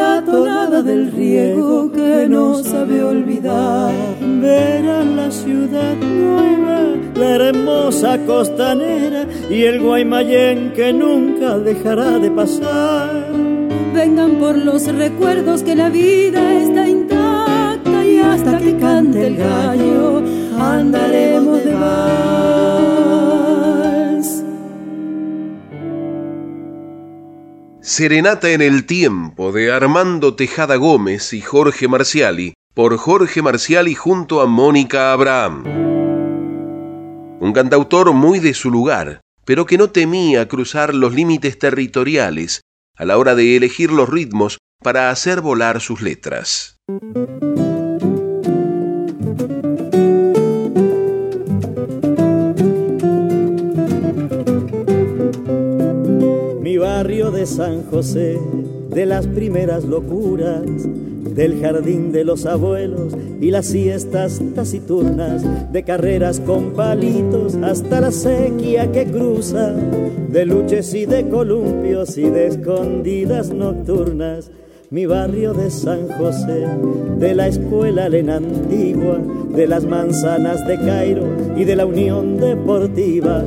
la 0.02 0.22
tonada 0.24 0.82
del 0.82 1.12
riego 1.12 1.90
que 1.92 2.26
no 2.28 2.46
sabe 2.70 2.96
olvidar. 3.04 3.92
Verán 4.44 5.16
la 5.16 5.30
ciudad 5.30 5.96
nueva, 5.96 6.78
la 7.14 7.28
hermosa 7.36 8.18
costanera 8.26 9.22
y 9.48 9.58
el 9.70 9.80
Guaymallén 9.80 10.72
que 10.76 10.92
nunca 10.92 11.58
dejará 11.58 12.18
de 12.18 12.30
pasar. 12.30 13.10
Vengan 13.94 14.32
por 14.42 14.56
los 14.68 14.82
recuerdos 15.04 15.62
que 15.62 15.76
la 15.76 15.88
vida 15.88 16.42
está 16.64 16.82
intacta 16.88 17.98
y 18.12 18.18
hasta 18.18 18.58
que 18.58 18.76
cante 18.78 19.26
el 19.28 19.36
gallo 19.36 20.22
andaremos 20.58 21.58
de 21.64 21.74
Serenata 27.92 28.48
en 28.52 28.62
el 28.62 28.86
tiempo 28.86 29.52
de 29.52 29.70
Armando 29.70 30.34
Tejada 30.34 30.76
Gómez 30.76 31.34
y 31.34 31.42
Jorge 31.42 31.88
Marciali, 31.88 32.54
por 32.72 32.96
Jorge 32.96 33.42
Marciali 33.42 33.94
junto 33.94 34.40
a 34.40 34.46
Mónica 34.46 35.12
Abraham. 35.12 35.64
Un 37.38 37.52
cantautor 37.52 38.14
muy 38.14 38.38
de 38.38 38.54
su 38.54 38.70
lugar, 38.70 39.20
pero 39.44 39.66
que 39.66 39.76
no 39.76 39.90
temía 39.90 40.48
cruzar 40.48 40.94
los 40.94 41.14
límites 41.14 41.58
territoriales 41.58 42.62
a 42.96 43.04
la 43.04 43.18
hora 43.18 43.34
de 43.34 43.58
elegir 43.58 43.92
los 43.92 44.08
ritmos 44.08 44.56
para 44.82 45.10
hacer 45.10 45.42
volar 45.42 45.82
sus 45.82 46.00
letras. 46.00 46.78
De 57.42 57.46
San 57.46 57.82
José, 57.90 58.38
de 58.90 59.04
las 59.04 59.26
primeras 59.26 59.82
locuras, 59.82 60.62
del 61.34 61.60
jardín 61.60 62.12
de 62.12 62.22
los 62.22 62.46
abuelos 62.46 63.16
y 63.40 63.50
las 63.50 63.66
siestas 63.66 64.40
taciturnas, 64.54 65.72
de 65.72 65.82
carreras 65.82 66.38
con 66.38 66.72
palitos 66.74 67.56
hasta 67.56 68.00
la 68.00 68.12
sequía 68.12 68.92
que 68.92 69.06
cruza, 69.06 69.72
de 69.72 70.46
luches 70.46 70.94
y 70.94 71.04
de 71.04 71.28
columpios 71.28 72.16
y 72.16 72.30
de 72.30 72.46
escondidas 72.46 73.50
nocturnas 73.50 74.48
mi 74.90 75.06
barrio 75.06 75.52
de 75.52 75.68
San 75.72 76.06
José, 76.10 76.68
de 77.18 77.34
la 77.34 77.48
escuela 77.48 78.08
Lena 78.08 78.36
Antigua, 78.36 79.18
de 79.52 79.66
las 79.66 79.84
manzanas 79.84 80.64
de 80.68 80.76
Cairo 80.76 81.26
y 81.56 81.64
de 81.64 81.74
la 81.74 81.86
Unión 81.86 82.36
Deportiva. 82.36 83.42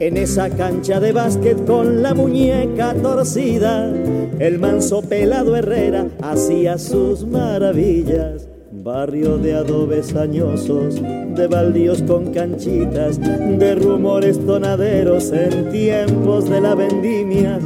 En 0.00 0.16
esa 0.16 0.48
cancha 0.48 0.98
de 0.98 1.12
básquet 1.12 1.66
con 1.66 2.02
la 2.02 2.14
muñeca 2.14 2.94
torcida, 2.94 3.92
el 4.38 4.58
manso 4.58 5.02
pelado 5.02 5.54
Herrera 5.54 6.06
hacía 6.22 6.78
sus 6.78 7.26
maravillas. 7.26 8.48
Barrio 8.72 9.36
de 9.36 9.52
adobes 9.52 10.16
añosos, 10.16 10.94
de 10.94 11.46
baldíos 11.48 12.02
con 12.02 12.32
canchitas, 12.32 13.20
de 13.20 13.74
rumores 13.74 14.40
tonaderos 14.46 15.32
en 15.32 15.70
tiempos 15.70 16.48
de 16.48 16.62
la 16.62 16.74
vendimia. 16.74 17.58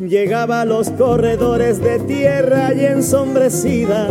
Llegaba 0.00 0.62
a 0.62 0.64
los 0.64 0.88
corredores 0.92 1.78
de 1.82 1.98
tierra 1.98 2.72
y 2.72 2.86
ensombrecida, 2.86 4.08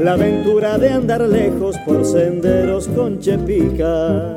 la 0.00 0.14
aventura 0.14 0.78
de 0.78 0.88
andar 0.88 1.20
lejos 1.20 1.76
por 1.86 2.04
senderos 2.04 2.88
con 2.88 3.20
chepica. 3.20 4.34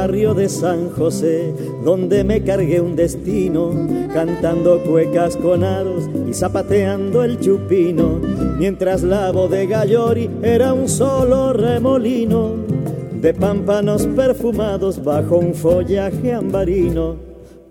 Barrio 0.00 0.34
de 0.34 0.48
San 0.48 0.88
José, 0.90 1.52
donde 1.84 2.24
me 2.24 2.42
cargué 2.42 2.80
un 2.80 2.96
destino, 2.96 3.70
cantando 4.14 4.82
cuecas 4.82 5.36
con 5.36 5.62
aros 5.62 6.08
y 6.28 6.32
zapateando 6.32 7.22
el 7.22 7.38
chupino, 7.38 8.18
mientras 8.58 9.02
la 9.02 9.30
bodega 9.30 9.84
Llori 9.84 10.30
era 10.42 10.72
un 10.72 10.88
solo 10.88 11.52
remolino 11.52 12.54
de 13.12 13.34
pámpanos 13.34 14.06
perfumados 14.06 15.04
bajo 15.04 15.36
un 15.36 15.54
follaje 15.54 16.32
ambarino 16.32 17.29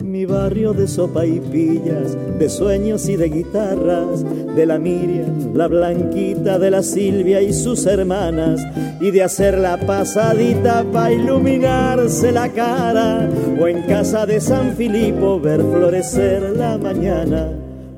mi 0.10 0.26
barrio 0.26 0.74
de 0.74 0.88
sopa 0.88 1.26
y 1.26 1.40
pillas, 1.40 2.18
de 2.40 2.50
sueños 2.50 3.08
y 3.08 3.16
de 3.16 3.30
guitarras, 3.30 4.26
de 4.56 4.66
la 4.66 4.80
Miriam, 4.80 5.54
la 5.54 5.68
Blanquita, 5.68 6.58
de 6.58 6.72
la 6.72 6.82
Silvia 6.82 7.42
y 7.42 7.54
sus 7.54 7.86
hermanas, 7.86 8.62
y 9.00 9.12
de 9.12 9.24
hacer 9.24 9.58
la 9.58 9.78
pasadita 9.78 10.84
para 10.92 11.14
iluminarse 11.14 12.32
la 12.32 12.50
cara, 12.50 13.30
o 13.60 13.68
en 13.68 13.84
casa 13.84 14.26
de 14.26 14.42
San 14.42 14.76
Filipo 14.76 15.40
ver 15.40 15.62
florecer 15.62 16.56
la 16.58 16.78
mañana. 16.78 17.52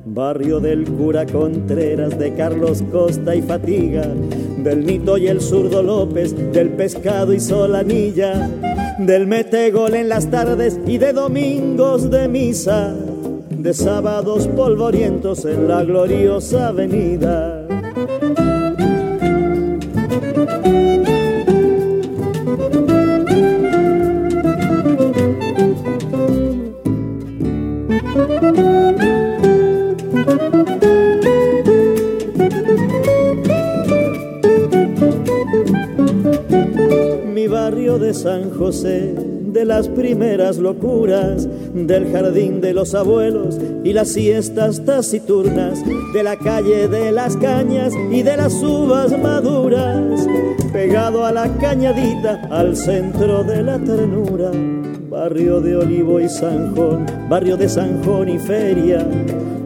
barrio 0.04 0.60
del 0.60 0.84
cura 0.84 1.24
Contreras, 1.24 2.18
de 2.18 2.34
Carlos 2.34 2.82
Costa 2.92 3.34
y 3.34 3.40
Fatiga, 3.40 4.06
del 4.58 4.84
Nito 4.84 5.16
y 5.16 5.28
el 5.28 5.40
zurdo 5.40 5.82
López, 5.82 6.34
del 6.52 6.68
pescado 6.70 7.32
y 7.32 7.40
Solanilla, 7.40 8.50
del 8.98 9.26
metegol 9.26 9.94
en 9.94 10.08
las 10.08 10.30
tardes 10.30 10.78
y 10.86 10.98
de 10.98 11.12
domingos 11.12 12.10
de 12.10 12.28
misa, 12.28 12.94
de 13.50 13.74
sábados 13.74 14.48
polvorientos 14.48 15.44
en 15.44 15.68
la 15.68 15.84
gloriosa 15.84 16.68
avenida. 16.68 17.61
De 38.82 39.64
las 39.64 39.86
primeras 39.88 40.58
locuras, 40.58 41.46
del 41.72 42.10
jardín 42.10 42.60
de 42.60 42.74
los 42.74 42.94
abuelos 42.94 43.58
y 43.84 43.92
las 43.92 44.08
siestas 44.08 44.84
taciturnas, 44.84 45.78
de 46.12 46.22
la 46.22 46.36
calle 46.36 46.88
de 46.88 47.12
las 47.12 47.36
cañas 47.36 47.92
y 48.10 48.22
de 48.22 48.36
las 48.36 48.54
uvas 48.54 49.16
maduras, 49.16 50.26
pegado 50.72 51.24
a 51.24 51.30
la 51.30 51.48
cañadita, 51.58 52.48
al 52.50 52.76
centro 52.76 53.44
de 53.44 53.62
la 53.62 53.78
ternura, 53.78 54.50
barrio 55.08 55.60
de 55.60 55.76
Olivo 55.76 56.18
y 56.18 56.28
Sanjón, 56.28 57.06
barrio 57.28 57.56
de 57.56 57.68
Sanjón 57.68 58.28
y 58.30 58.38
Feria 58.38 59.06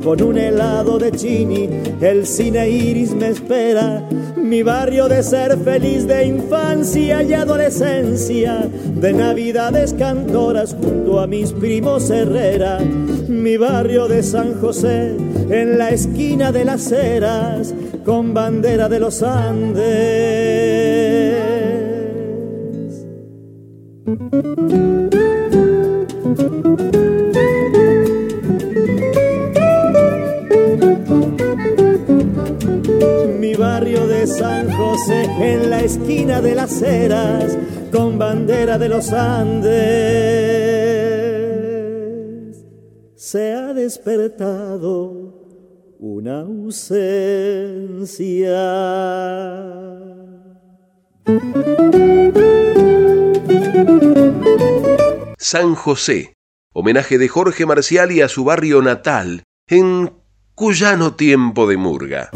con 0.06 0.22
un 0.22 0.38
helado 0.38 0.98
de 1.00 1.10
chini, 1.10 1.68
el 2.00 2.28
cine 2.28 2.70
iris 2.70 3.12
me 3.12 3.30
espera, 3.30 4.08
mi 4.36 4.62
barrio 4.62 5.08
de 5.08 5.20
ser 5.20 5.58
feliz 5.58 6.06
de 6.06 6.26
infancia 6.26 7.24
y 7.24 7.34
adolescencia, 7.34 8.68
de 9.00 9.12
navidades 9.12 9.94
cantoras 9.94 10.76
junto 10.80 11.18
a 11.18 11.26
mis 11.26 11.52
primos 11.52 12.08
Herrera, 12.08 12.78
mi 12.78 13.56
barrio 13.56 14.06
de 14.06 14.22
San 14.22 14.54
José, 14.60 15.16
en 15.50 15.76
la 15.76 15.90
esquina 15.90 16.52
de 16.52 16.64
las 16.64 16.92
eras, 16.92 17.74
con 18.04 18.32
bandera 18.32 18.88
de 18.88 19.00
los 19.00 19.24
Andes 19.24 20.86
San 34.38 34.70
José, 34.70 35.24
en 35.40 35.70
la 35.70 35.80
esquina 35.80 36.42
de 36.42 36.54
las 36.54 36.82
eras, 36.82 37.56
con 37.90 38.18
bandera 38.18 38.76
de 38.76 38.90
los 38.90 39.10
Andes, 39.12 39.72
se 43.14 43.52
ha 43.54 43.72
despertado 43.72 45.34
una 45.98 46.40
ausencia. 46.40 46.86
San 55.38 55.74
José, 55.74 56.34
homenaje 56.74 57.16
de 57.16 57.28
Jorge 57.28 57.64
Marcial 57.64 58.12
y 58.12 58.20
a 58.20 58.28
su 58.28 58.44
barrio 58.44 58.82
natal, 58.82 59.44
en 59.66 60.12
Cuyano 60.54 61.14
Tiempo 61.14 61.66
de 61.66 61.78
Murga. 61.78 62.30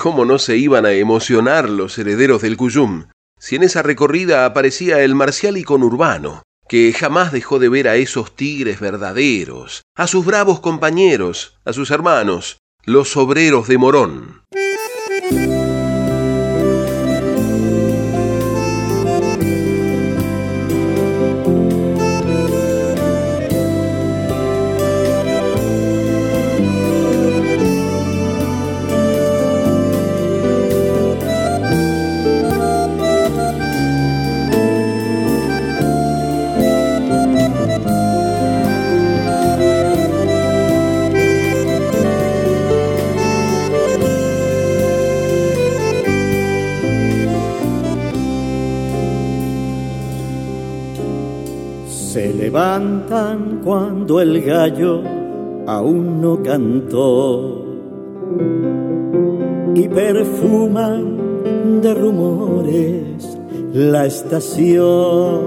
¿Cómo 0.00 0.26
no 0.26 0.38
se 0.38 0.58
iban 0.58 0.84
a 0.84 0.92
emocionar 0.92 1.70
los 1.70 1.96
herederos 1.98 2.42
del 2.42 2.56
Cuyum 2.56 3.06
si 3.38 3.56
en 3.56 3.62
esa 3.62 3.82
recorrida 3.82 4.44
aparecía 4.44 5.02
el 5.02 5.14
marcial 5.14 5.56
y 5.56 5.62
conurbano, 5.62 6.42
que 6.68 6.92
jamás 6.92 7.32
dejó 7.32 7.58
de 7.58 7.68
ver 7.68 7.88
a 7.88 7.96
esos 7.96 8.36
tigres 8.36 8.78
verdaderos, 8.78 9.82
a 9.94 10.06
sus 10.06 10.24
bravos 10.24 10.60
compañeros, 10.60 11.58
a 11.64 11.72
sus 11.72 11.90
hermanos, 11.90 12.58
los 12.84 13.16
obreros 13.16 13.68
de 13.68 13.78
Morón? 13.78 14.42
Levantan 52.46 53.60
cuando 53.64 54.20
el 54.20 54.40
gallo 54.40 55.02
aún 55.66 56.20
no 56.20 56.40
cantó 56.44 57.64
y 59.74 59.88
perfuman 59.88 61.80
de 61.82 61.92
rumores 61.92 63.36
la 63.72 64.06
estación. 64.06 65.40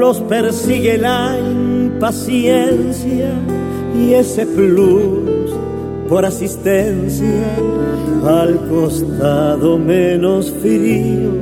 Los 0.00 0.22
persigue 0.22 0.96
la 0.96 1.36
impaciencia 1.38 3.30
y 4.00 4.14
ese 4.14 4.46
plus 4.46 5.50
por 6.08 6.24
asistencia 6.24 7.44
al 8.24 8.66
costado 8.70 9.76
menos 9.76 10.50
frío 10.52 11.32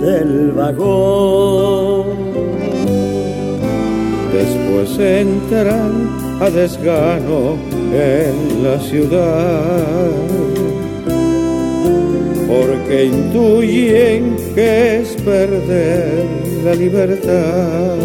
del 0.00 0.52
vagón. 0.52 2.11
Después 4.32 4.98
entran 4.98 6.08
a 6.40 6.48
desgano 6.48 7.58
en 7.92 8.64
la 8.64 8.78
ciudad, 8.80 10.10
porque 12.48 13.04
intuyen 13.04 14.36
que 14.54 15.00
es 15.00 15.08
perder 15.16 16.24
la 16.64 16.74
libertad. 16.74 17.96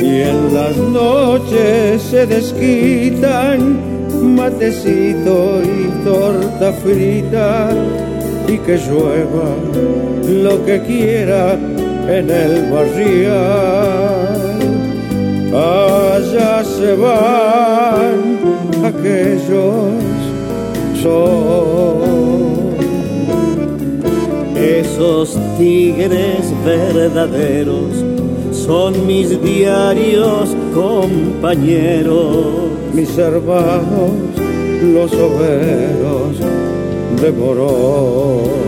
Y 0.00 0.20
en 0.22 0.54
las 0.54 0.76
noches 0.76 2.00
se 2.00 2.26
desquitan 2.26 3.78
matecito 4.34 5.60
y 5.62 6.04
torta 6.04 6.72
frita 6.72 7.68
y 8.48 8.56
que 8.58 8.78
llueva 8.78 9.54
lo 10.26 10.64
que 10.64 10.80
quiera 10.82 11.58
en 12.08 12.30
el 12.30 12.70
barrial. 12.70 14.46
Allá 15.54 16.64
se 16.64 16.94
van 16.96 18.38
aquellos 18.84 19.92
son 21.02 22.26
esos 24.56 25.36
tigres 25.58 26.52
verdaderos 26.64 28.16
son 28.66 29.06
mis 29.06 29.40
diarios 29.42 30.56
compañeros, 30.74 32.46
mis 32.92 33.16
hermanos, 33.16 34.10
los 34.82 35.12
obreros. 35.12 36.36
Gracias, 37.20 38.65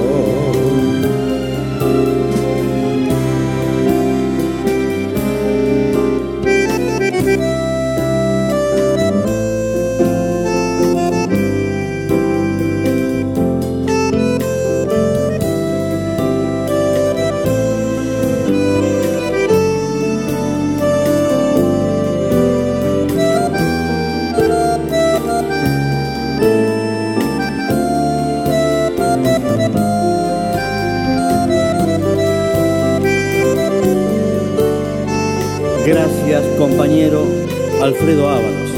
Alfredo 37.88 38.28
Ábalos. 38.28 38.70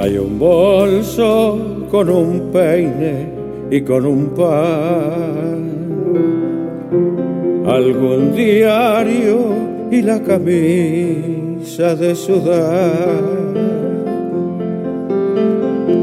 Hay 0.00 0.16
un 0.16 0.38
bolso 0.38 1.58
con 1.90 2.08
un 2.08 2.50
peine 2.50 3.28
y 3.70 3.82
con 3.82 4.06
un 4.06 4.28
pan. 4.28 5.60
Algún 7.66 8.32
diario 8.34 9.36
y 9.90 10.00
la 10.00 10.22
camisa 10.22 11.94
de 11.96 12.14
sudar. 12.14 13.20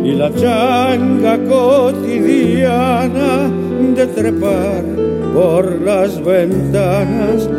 Y 0.04 0.12
la 0.12 0.32
changa 0.36 1.40
cotidiana 1.50 3.50
de 3.96 4.08
trepar 4.08 5.03
por 5.34 5.82
las 5.82 6.24
ventanas 6.24 7.50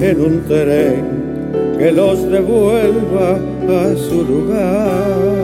en 0.00 0.20
un 0.20 0.42
tren 0.48 1.76
que 1.78 1.92
los 1.92 2.22
devuelva 2.28 3.38
a 3.68 3.96
su 3.96 4.24
lugar. 4.24 5.34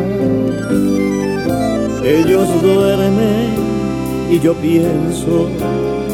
Ellos 2.05 2.49
duermen 2.63 3.51
y 4.31 4.41
yo 4.41 4.55
pienso 4.55 5.49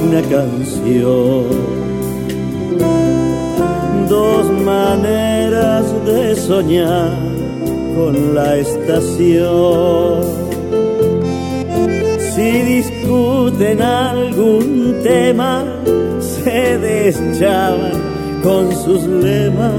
una 0.07 0.21
canción. 0.23 1.45
Dos 4.09 4.51
maneras 4.65 5.85
de 6.05 6.37
soñar 6.37 7.17
con 7.97 8.35
la 8.35 8.57
estación 8.57 10.47
si 12.37 12.61
discuten 12.61 13.81
algún 14.37 15.03
tema, 15.03 15.65
se 16.21 16.79
deschaban 16.79 17.93
con 18.43 18.71
sus 18.73 19.03
lemas. 19.05 19.73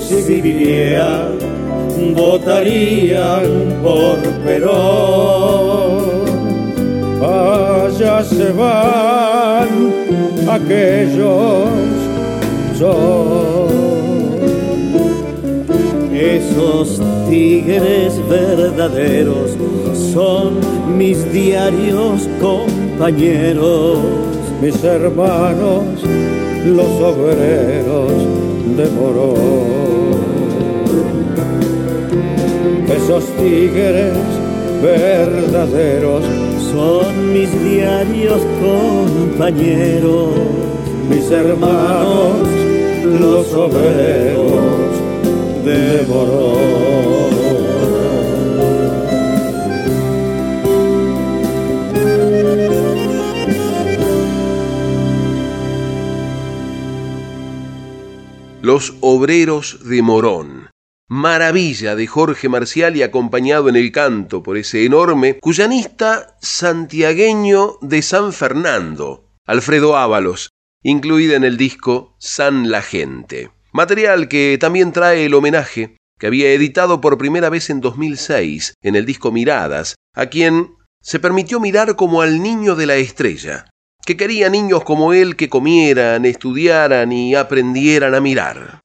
Si 0.00 0.40
vivían, 0.40 1.38
votarían 2.14 3.80
por 3.82 4.18
Perón. 4.44 6.04
Allá 7.22 8.22
se 8.22 8.52
van 8.52 9.68
aquellos 10.48 11.68
son 12.78 13.74
esos 16.12 17.00
tigres 17.28 18.20
verdaderos 18.28 19.56
son 20.12 20.58
mis 20.96 21.32
diarios 21.32 22.28
compañeros, 22.96 23.98
mis 24.62 24.84
hermanos, 24.84 25.82
los 26.64 26.86
obreros 26.86 28.12
de 28.76 28.90
Morón. 28.90 30.14
Esos 32.86 33.24
tigres 33.36 34.14
verdaderos 34.80 36.22
son 36.72 37.32
mis 37.32 37.50
diarios 37.64 38.40
compañeros, 38.62 40.28
mis 41.10 41.30
hermanos, 41.32 42.46
los 43.20 43.52
obreros 43.54 44.52
de 45.64 46.06
Morón. 46.08 46.73
Los 58.74 58.92
Obreros 59.02 59.88
de 59.88 60.02
Morón. 60.02 60.68
Maravilla 61.08 61.94
de 61.94 62.08
Jorge 62.08 62.48
Marcial 62.48 62.96
y 62.96 63.04
acompañado 63.04 63.68
en 63.68 63.76
el 63.76 63.92
canto 63.92 64.42
por 64.42 64.56
ese 64.56 64.84
enorme 64.84 65.38
cuyanista 65.38 66.36
santiagueño 66.42 67.78
de 67.82 68.02
San 68.02 68.32
Fernando, 68.32 69.30
Alfredo 69.46 69.96
Ábalos, 69.96 70.48
incluida 70.82 71.36
en 71.36 71.44
el 71.44 71.56
disco 71.56 72.16
San 72.18 72.68
la 72.68 72.82
Gente. 72.82 73.52
Material 73.72 74.26
que 74.26 74.58
también 74.60 74.90
trae 74.90 75.26
el 75.26 75.34
homenaje 75.34 75.96
que 76.18 76.26
había 76.26 76.50
editado 76.50 77.00
por 77.00 77.16
primera 77.16 77.50
vez 77.50 77.70
en 77.70 77.80
2006 77.80 78.74
en 78.82 78.96
el 78.96 79.06
disco 79.06 79.30
Miradas, 79.30 79.94
a 80.16 80.26
quien 80.26 80.74
se 81.00 81.20
permitió 81.20 81.60
mirar 81.60 81.94
como 81.94 82.22
al 82.22 82.42
niño 82.42 82.74
de 82.74 82.86
la 82.86 82.96
estrella, 82.96 83.66
que 84.04 84.16
quería 84.16 84.48
niños 84.50 84.84
como 84.84 85.12
él 85.12 85.36
que 85.36 85.48
comieran, 85.48 86.24
estudiaran 86.24 87.12
y 87.12 87.34
aprendieran 87.34 88.14
a 88.14 88.20
mirar. 88.20 88.80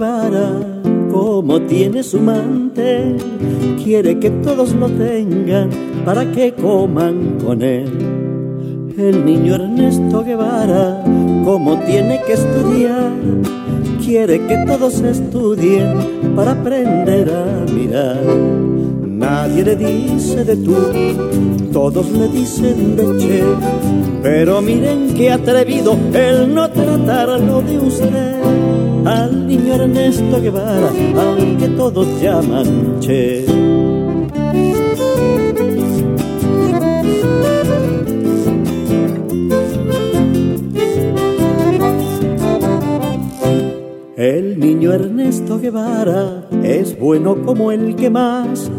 Guevara, 0.00 0.52
como 1.12 1.60
tiene 1.60 2.02
su 2.02 2.20
mantel, 2.20 3.18
quiere 3.84 4.18
que 4.18 4.30
todos 4.30 4.72
lo 4.72 4.88
tengan 4.88 5.68
para 6.06 6.24
que 6.32 6.54
coman 6.54 7.36
con 7.44 7.60
él. 7.60 8.94
El 8.96 9.26
niño 9.26 9.56
Ernesto 9.56 10.24
Guevara, 10.24 11.04
como 11.44 11.80
tiene 11.80 12.18
que 12.26 12.32
estudiar, 12.32 13.12
quiere 14.02 14.40
que 14.46 14.56
todos 14.66 15.02
estudien 15.02 16.32
para 16.34 16.52
aprender 16.52 17.30
a 17.30 17.70
mirar. 17.70 18.24
Nadie 19.04 19.64
le 19.64 19.76
dice 19.76 20.46
de 20.46 20.56
tú, 20.56 20.76
todos 21.74 22.10
le 22.10 22.26
dicen 22.28 22.96
de 22.96 23.18
che, 23.18 23.42
pero 24.22 24.62
miren 24.62 25.12
qué 25.14 25.30
atrevido 25.30 25.94
el 26.14 26.54
no 26.54 26.70
tratarlo 26.70 27.60
de 27.60 27.78
usted. 27.80 28.59
Al 29.10 29.48
niño 29.48 29.74
Ernesto 29.74 30.40
Guevara, 30.40 30.88
al 30.88 31.56
que 31.56 31.68
todos 31.70 32.06
llaman 32.22 33.00
che. 33.00 33.44
El 44.16 44.60
niño 44.60 44.92
Ernesto 44.92 45.58
Guevara 45.58 46.46
es 46.62 46.96
bueno 46.96 47.44
como 47.44 47.72
el 47.72 47.96
que 47.96 48.10
más 48.10 48.70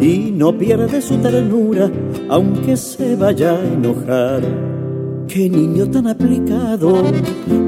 y 0.00 0.30
no 0.32 0.56
pierde 0.56 1.02
su 1.02 1.18
ternura 1.18 1.90
aunque 2.30 2.78
se 2.78 3.16
vaya 3.16 3.52
a 3.52 3.62
enojar. 3.62 4.83
Qué 5.28 5.48
niño 5.48 5.86
tan 5.90 6.06
aplicado 6.06 7.02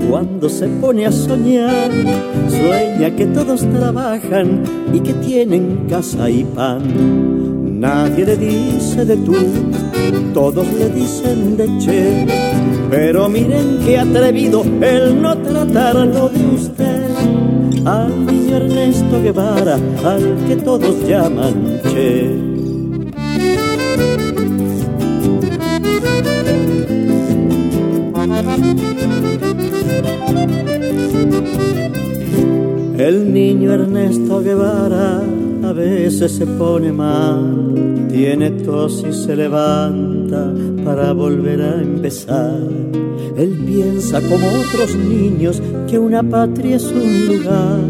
cuando 0.08 0.48
se 0.48 0.68
pone 0.68 1.06
a 1.06 1.12
soñar, 1.12 1.90
sueña 2.48 3.14
que 3.16 3.26
todos 3.26 3.62
trabajan 3.62 4.62
y 4.92 5.00
que 5.00 5.14
tienen 5.14 5.86
casa 5.88 6.30
y 6.30 6.44
pan. 6.44 7.80
Nadie 7.80 8.24
le 8.24 8.36
dice 8.36 9.04
de 9.04 9.16
tú, 9.16 9.34
todos 10.32 10.66
le 10.74 10.88
dicen 10.90 11.56
de 11.56 11.66
che, 11.78 12.26
pero 12.90 13.28
miren 13.28 13.78
qué 13.84 13.98
atrevido 13.98 14.62
el 14.80 15.20
no 15.20 15.36
tratarlo 15.38 16.28
de 16.28 16.46
usted. 16.54 17.10
Al 17.84 18.26
niño 18.26 18.56
Ernesto 18.56 19.22
Guevara, 19.22 19.78
al 20.04 20.36
que 20.46 20.56
todos 20.56 21.06
llaman 21.06 21.80
che. 21.92 22.45
El 32.98 33.32
niño 33.32 33.72
Ernesto 33.74 34.40
Guevara 34.40 35.22
a 35.62 35.72
veces 35.72 36.32
se 36.32 36.46
pone 36.46 36.92
mal, 36.92 38.06
tiene 38.10 38.50
tos 38.50 39.04
y 39.08 39.12
se 39.12 39.36
levanta 39.36 40.52
para 40.84 41.12
volver 41.12 41.60
a 41.60 41.80
empezar. 41.82 42.58
Él 43.36 43.50
piensa 43.66 44.20
como 44.22 44.46
otros 44.46 44.96
niños 44.96 45.60
que 45.88 45.98
una 45.98 46.22
patria 46.22 46.76
es 46.76 46.84
un 46.84 47.26
lugar 47.26 47.80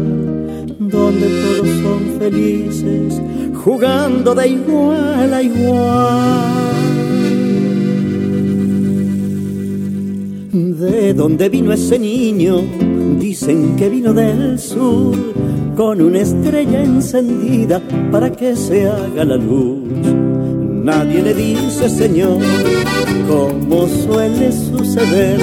donde 0.77 1.27
todos 1.41 1.69
son 1.81 2.19
felices, 2.19 3.21
jugando 3.63 4.35
de 4.35 4.47
igual 4.49 5.33
a 5.33 5.41
igual. 5.41 6.66
¿De 10.77 11.11
dónde 11.15 11.49
vino 11.49 11.73
ese 11.73 11.97
niño? 11.97 12.61
Dicen 13.19 13.75
que 13.77 13.89
vino 13.89 14.13
del 14.13 14.59
sur 14.59 15.17
con 15.75 15.99
una 15.99 16.19
estrella 16.19 16.83
encendida 16.83 17.81
para 18.11 18.31
que 18.31 18.55
se 18.55 18.87
haga 18.87 19.25
la 19.25 19.37
luz. 19.37 19.79
Nadie 20.83 21.23
le 21.23 21.33
dice, 21.33 21.89
Señor, 21.89 22.37
como 23.27 23.87
suele 23.87 24.51
suceder, 24.51 25.39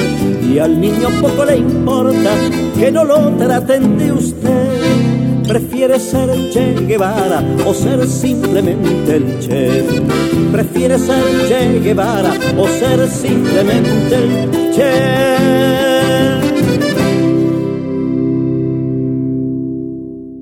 y 0.48 0.60
al 0.60 0.80
niño 0.80 1.08
poco 1.20 1.44
le 1.44 1.56
importa 1.56 2.30
que 2.78 2.92
no 2.92 3.02
lo 3.04 3.30
traten 3.36 3.98
de 3.98 4.12
usted 4.12 4.83
Prefiere 5.46 6.00
ser 6.00 6.30
Che 6.50 6.74
Guevara 6.86 7.42
o 7.66 7.74
ser 7.74 8.06
simplemente 8.06 9.16
el 9.16 9.38
Che. 9.40 9.84
Prefiere 10.50 10.98
ser 10.98 11.22
Che 11.46 11.80
Guevara 11.80 12.32
o 12.56 12.66
ser 12.66 13.08
simplemente 13.10 14.14
el 14.14 14.72
Che. 14.74 15.24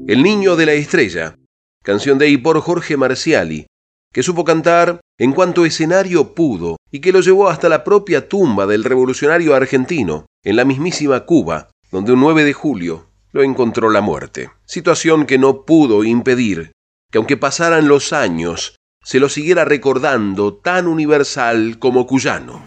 El 0.06 0.22
niño 0.22 0.54
de 0.56 0.66
la 0.66 0.72
estrella, 0.74 1.36
canción 1.82 2.18
de 2.18 2.28
y 2.28 2.36
por 2.36 2.60
Jorge 2.60 2.96
Marciali, 2.96 3.66
que 4.12 4.22
supo 4.22 4.44
cantar 4.44 5.00
en 5.18 5.32
cuanto 5.32 5.64
escenario 5.64 6.34
pudo 6.34 6.76
y 6.92 7.00
que 7.00 7.12
lo 7.12 7.20
llevó 7.20 7.48
hasta 7.48 7.68
la 7.68 7.82
propia 7.82 8.28
tumba 8.28 8.66
del 8.66 8.84
revolucionario 8.84 9.54
argentino, 9.54 10.26
en 10.44 10.56
la 10.56 10.64
mismísima 10.64 11.24
Cuba, 11.24 11.70
donde 11.90 12.12
un 12.12 12.20
9 12.20 12.44
de 12.44 12.52
julio 12.52 13.11
lo 13.32 13.42
encontró 13.42 13.90
la 13.90 14.00
muerte. 14.00 14.50
Situación 14.64 15.26
que 15.26 15.38
no 15.38 15.64
pudo 15.64 16.04
impedir 16.04 16.72
que 17.10 17.18
aunque 17.18 17.36
pasaran 17.36 17.88
los 17.88 18.12
años, 18.14 18.76
se 19.04 19.20
lo 19.20 19.28
siguiera 19.28 19.64
recordando 19.66 20.54
tan 20.54 20.86
universal 20.86 21.78
como 21.78 22.06
cuyano. 22.06 22.64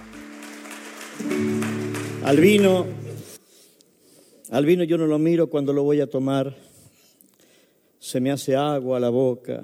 Al 2.24 2.40
vino, 2.40 2.86
al 4.52 4.66
vino 4.66 4.84
yo 4.84 4.98
no 4.98 5.08
lo 5.08 5.18
miro 5.18 5.50
cuando 5.50 5.74
lo 5.74 5.84
voy 5.84 6.02
a 6.02 6.10
tomar, 6.10 6.56
se 8.00 8.20
me 8.20 8.32
hace 8.32 8.56
agua 8.56 8.98
a 8.98 9.00
la 9.00 9.10
boca 9.10 9.64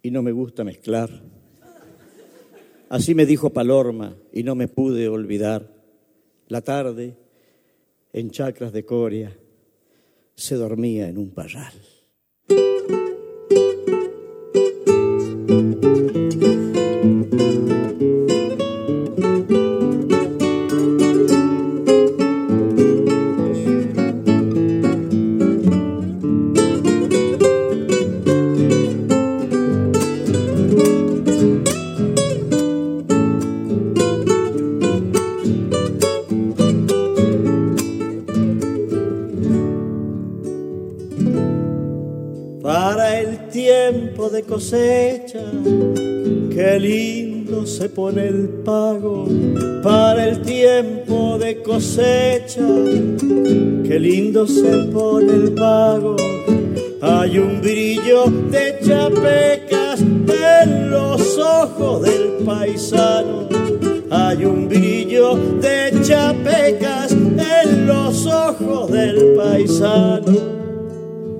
y 0.00 0.12
no 0.12 0.22
me 0.22 0.30
gusta 0.30 0.62
mezclar. 0.62 1.10
Así 2.88 3.14
me 3.14 3.26
dijo 3.26 3.50
Palorma 3.50 4.14
y 4.32 4.44
no 4.44 4.54
me 4.54 4.68
pude 4.68 5.08
olvidar. 5.08 5.74
La 6.46 6.62
tarde, 6.62 7.16
en 8.12 8.30
chacras 8.30 8.72
de 8.72 8.84
Coria, 8.84 9.36
se 10.38 10.54
dormía 10.54 11.08
en 11.08 11.18
un 11.18 11.30
parral. 11.32 11.72
Cosecha, 44.68 45.40
qué 46.50 46.78
lindo 46.78 47.64
se 47.64 47.88
pone 47.88 48.28
el 48.28 48.48
pago 48.66 49.26
para 49.82 50.28
el 50.28 50.42
tiempo 50.42 51.38
de 51.38 51.62
cosecha, 51.62 52.60
qué 53.86 53.98
lindo 53.98 54.46
se 54.46 54.90
pone 54.92 55.32
el 55.32 55.54
pago. 55.54 56.16
Hay 57.00 57.38
un 57.38 57.62
brillo 57.62 58.26
de 58.50 58.78
chapecas 58.86 60.02
en 60.02 60.90
los 60.90 61.38
ojos 61.38 62.02
del 62.02 62.44
paisano. 62.44 63.48
Hay 64.10 64.44
un 64.44 64.68
brillo 64.68 65.34
de 65.62 65.98
chapecas 66.02 67.12
en 67.12 67.86
los 67.86 68.26
ojos 68.26 68.90
del 68.90 69.34
paisano 69.34 70.57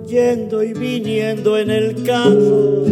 yendo 0.09 0.63
y 0.63 0.73
viniendo 0.73 1.59
en 1.59 1.71
el 1.71 2.03
carro 2.03 2.83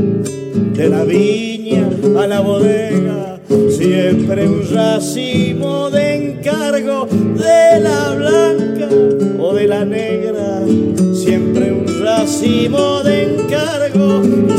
de 0.74 0.88
la 0.90 1.02
viña 1.04 1.88
a 2.18 2.26
la 2.26 2.40
bodega, 2.40 3.40
siempre 3.70 4.46
un 4.46 4.62
racimo 4.70 5.88
de 5.88 6.32
encargo 6.32 7.06
de 7.06 7.80
la 7.80 8.10
blanca 8.14 8.88
o 9.38 9.54
de 9.54 9.66
la 9.66 9.86
negra, 9.86 10.60
siempre 11.14 11.72
un 11.72 11.86
racimo 12.04 13.02
de 13.02 13.22
encargo 13.22 14.55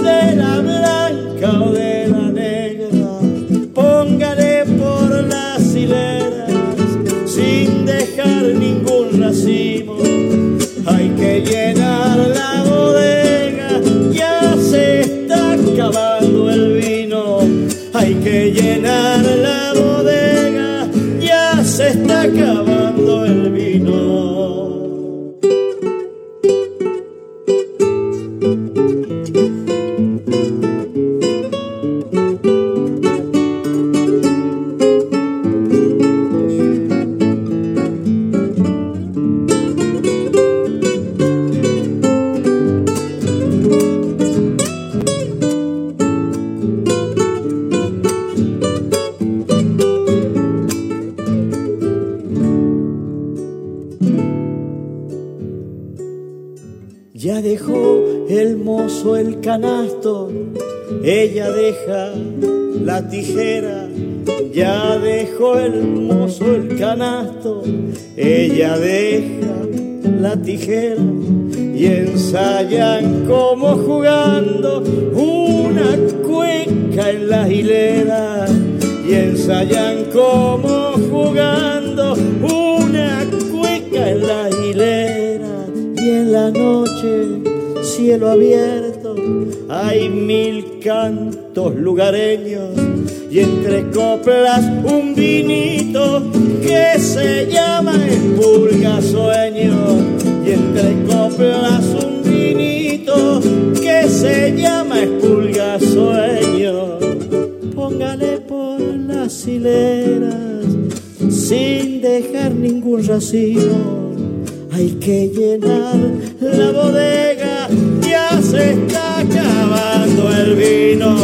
hay 113.10 114.98
que 115.00 115.32
llenar 115.34 115.96
la 116.42 116.72
bodega, 116.72 117.70
ya 118.02 118.42
se 118.42 118.72
está 118.74 119.20
acabando 119.20 120.30
el 120.30 120.56
vino. 120.56 121.16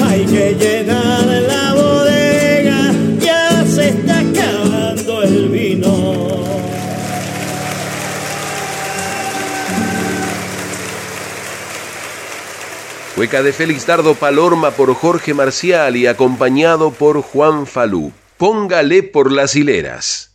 Hay 0.00 0.26
que 0.26 0.54
llenar 0.54 1.24
la 1.24 1.72
bodega, 1.72 2.92
ya 3.18 3.64
se 3.64 3.88
está 3.88 4.18
acabando 4.18 5.22
el 5.22 5.48
vino. 5.48 6.12
Hueca 13.16 13.42
de 13.42 13.54
Félix 13.54 13.86
Dardo 13.86 14.14
Palorma 14.16 14.72
por 14.72 14.92
Jorge 14.94 15.32
Marcial 15.32 15.96
y 15.96 16.06
acompañado 16.06 16.90
por 16.90 17.22
Juan 17.22 17.66
Falú. 17.66 18.12
Póngale 18.36 19.02
por 19.02 19.32
las 19.32 19.56
hileras. 19.56 20.31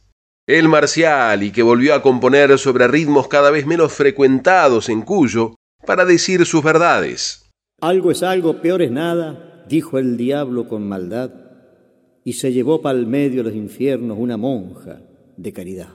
El 0.47 0.69
marcial 0.69 1.43
y 1.43 1.51
que 1.51 1.61
volvió 1.61 1.93
a 1.93 2.01
componer 2.01 2.57
sobre 2.57 2.87
ritmos 2.87 3.27
cada 3.27 3.51
vez 3.51 3.65
menos 3.65 3.91
frecuentados 3.91 4.87
en 4.87 5.01
Cuyo 5.01 5.55
para 5.85 6.05
decir 6.05 6.45
sus 6.45 6.63
verdades. 6.63 7.51
Algo 7.81 8.11
es 8.11 8.23
algo, 8.23 8.61
peor 8.61 8.81
es 8.81 8.89
nada, 8.89 9.65
dijo 9.67 9.99
el 9.99 10.15
diablo 10.15 10.69
con 10.69 10.87
maldad, 10.87 11.31
y 12.23 12.33
se 12.33 12.53
llevó 12.53 12.81
pa'l 12.81 13.05
medio 13.07 13.43
de 13.43 13.49
los 13.49 13.55
infiernos 13.57 14.17
una 14.17 14.37
monja 14.37 15.01
de 15.35 15.51
caridad. 15.51 15.89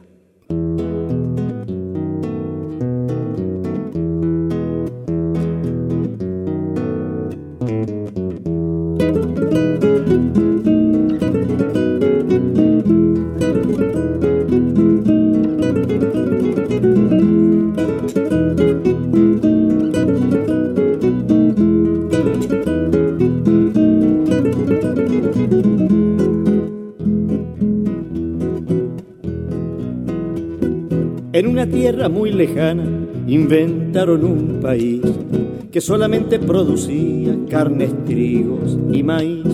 Tierra 32.03 32.09
muy 32.09 32.33
lejana 32.33 32.85
inventaron 33.29 34.25
un 34.25 34.61
país 34.61 35.03
que 35.71 35.81
solamente 35.81 36.41
producía 36.41 37.37
carnes, 37.49 37.93
trigos 38.05 38.77
y 38.93 39.05
maíz. 39.05 39.47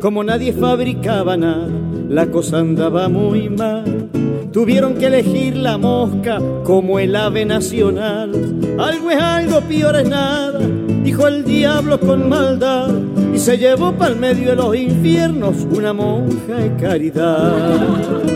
Como 0.00 0.24
nadie 0.24 0.52
fabricaba 0.52 1.36
nada, 1.36 1.68
la 2.08 2.26
cosa 2.26 2.58
andaba 2.58 3.08
muy 3.08 3.48
mal. 3.48 4.10
Tuvieron 4.50 4.94
que 4.94 5.06
elegir 5.06 5.56
la 5.56 5.78
mosca 5.78 6.40
como 6.64 6.98
el 6.98 7.14
ave 7.14 7.44
nacional. 7.44 8.32
Algo 8.80 9.10
es 9.12 9.22
algo, 9.22 9.60
peor 9.60 9.94
es 9.96 10.08
nada, 10.08 10.58
dijo 11.04 11.28
el 11.28 11.44
diablo 11.44 12.00
con 12.00 12.28
maldad. 12.28 12.90
Y 13.32 13.38
se 13.38 13.58
llevó 13.58 13.92
para 13.92 14.12
el 14.12 14.18
medio 14.18 14.50
de 14.50 14.56
los 14.56 14.74
infiernos 14.74 15.56
una 15.70 15.92
monja 15.92 16.56
de 16.56 16.76
caridad. 16.76 18.31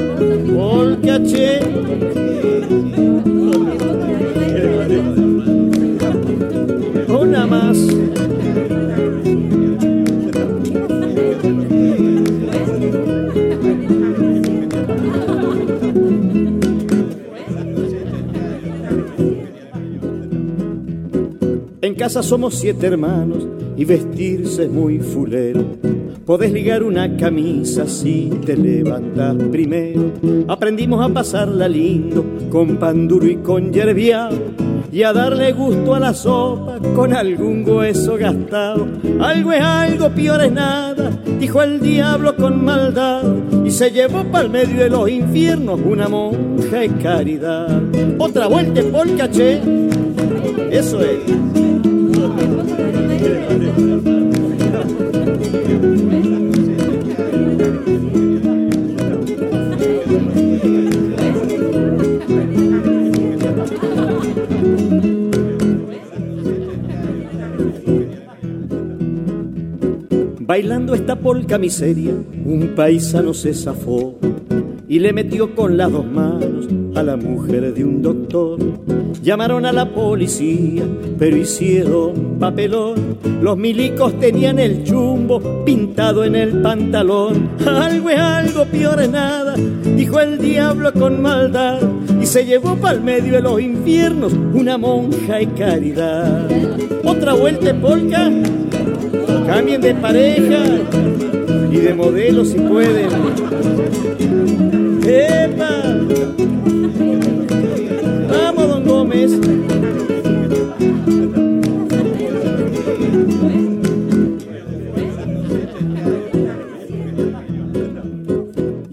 Somos 22.22 22.54
siete 22.54 22.86
hermanos 22.86 23.46
y 23.76 23.84
vestirse 23.84 24.64
es 24.64 24.70
muy 24.70 24.98
fulero. 24.98 25.64
Podés 26.24 26.52
ligar 26.52 26.82
una 26.82 27.16
camisa 27.16 27.86
si 27.86 28.30
te 28.44 28.56
levantas 28.56 29.36
primero. 29.50 30.12
Aprendimos 30.48 31.04
a 31.04 31.12
pasarla 31.12 31.68
lindo 31.68 32.24
con 32.50 32.78
pan 32.78 33.06
duro 33.06 33.26
y 33.26 33.36
con 33.36 33.72
yerbia 33.72 34.30
y 34.90 35.02
a 35.02 35.12
darle 35.12 35.52
gusto 35.52 35.94
a 35.94 36.00
la 36.00 36.14
sopa 36.14 36.78
con 36.94 37.12
algún 37.12 37.68
hueso 37.68 38.16
gastado. 38.16 38.88
Algo 39.20 39.52
es 39.52 39.62
algo, 39.62 40.08
peor 40.10 40.42
es 40.42 40.52
nada, 40.52 41.10
dijo 41.38 41.62
el 41.62 41.80
diablo 41.80 42.34
con 42.34 42.64
maldad 42.64 43.22
y 43.64 43.70
se 43.70 43.90
llevó 43.90 44.24
para 44.24 44.44
el 44.44 44.50
medio 44.50 44.82
de 44.82 44.90
los 44.90 45.08
infiernos 45.08 45.80
una 45.84 46.08
monja 46.08 46.78
de 46.78 46.88
caridad. 47.02 47.82
Otra 48.18 48.46
vuelta 48.46 48.80
en 48.80 48.92
polcaché, 48.92 49.60
eso 50.70 51.00
es. 51.02 51.65
Bailando 70.40 70.94
esta 70.94 71.16
polca 71.16 71.58
miseria, 71.58 72.12
un 72.44 72.72
paisano 72.74 73.34
se 73.34 73.52
zafó 73.52 74.14
y 74.88 75.00
le 75.00 75.12
metió 75.12 75.54
con 75.54 75.76
las 75.76 75.92
dos 75.92 76.06
manos 76.06 76.68
a 76.94 77.02
la 77.02 77.16
mujer 77.16 77.74
de 77.74 77.84
un 77.84 78.00
doctor. 78.00 78.85
Llamaron 79.26 79.66
a 79.66 79.72
la 79.72 79.86
policía, 79.86 80.84
pero 81.18 81.36
hicieron 81.36 82.38
papelón. 82.38 83.18
Los 83.42 83.56
milicos 83.56 84.16
tenían 84.20 84.60
el 84.60 84.84
chumbo 84.84 85.64
pintado 85.64 86.22
en 86.22 86.36
el 86.36 86.62
pantalón. 86.62 87.50
Algo 87.66 88.08
es 88.08 88.20
algo, 88.20 88.64
peor 88.66 89.02
es 89.02 89.10
nada, 89.10 89.56
dijo 89.96 90.20
el 90.20 90.38
diablo 90.38 90.92
con 90.92 91.20
maldad. 91.20 91.80
Y 92.22 92.26
se 92.26 92.46
llevó 92.46 92.76
para 92.76 92.94
el 92.94 93.00
medio 93.00 93.32
de 93.32 93.42
los 93.42 93.60
infiernos 93.60 94.32
una 94.32 94.78
monja 94.78 95.42
y 95.42 95.46
caridad. 95.48 96.48
Otra 97.02 97.32
vuelta 97.32 97.70
en 97.70 97.80
polca 97.80 98.30
Cambien 99.48 99.80
de 99.80 99.94
pareja 99.96 100.62
y 101.72 101.76
de 101.78 101.94
modelo 101.94 102.44
si 102.44 102.60
pueden. 102.60 103.08
¡Epa! 105.04 106.45
Y 109.16 109.18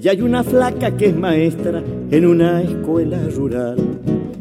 hay 0.10 0.22
una 0.22 0.44
flaca 0.44 0.96
que 0.96 1.08
es 1.08 1.16
maestra 1.16 1.84
en 2.12 2.26
una 2.26 2.62
escuela 2.62 3.20
rural 3.36 3.78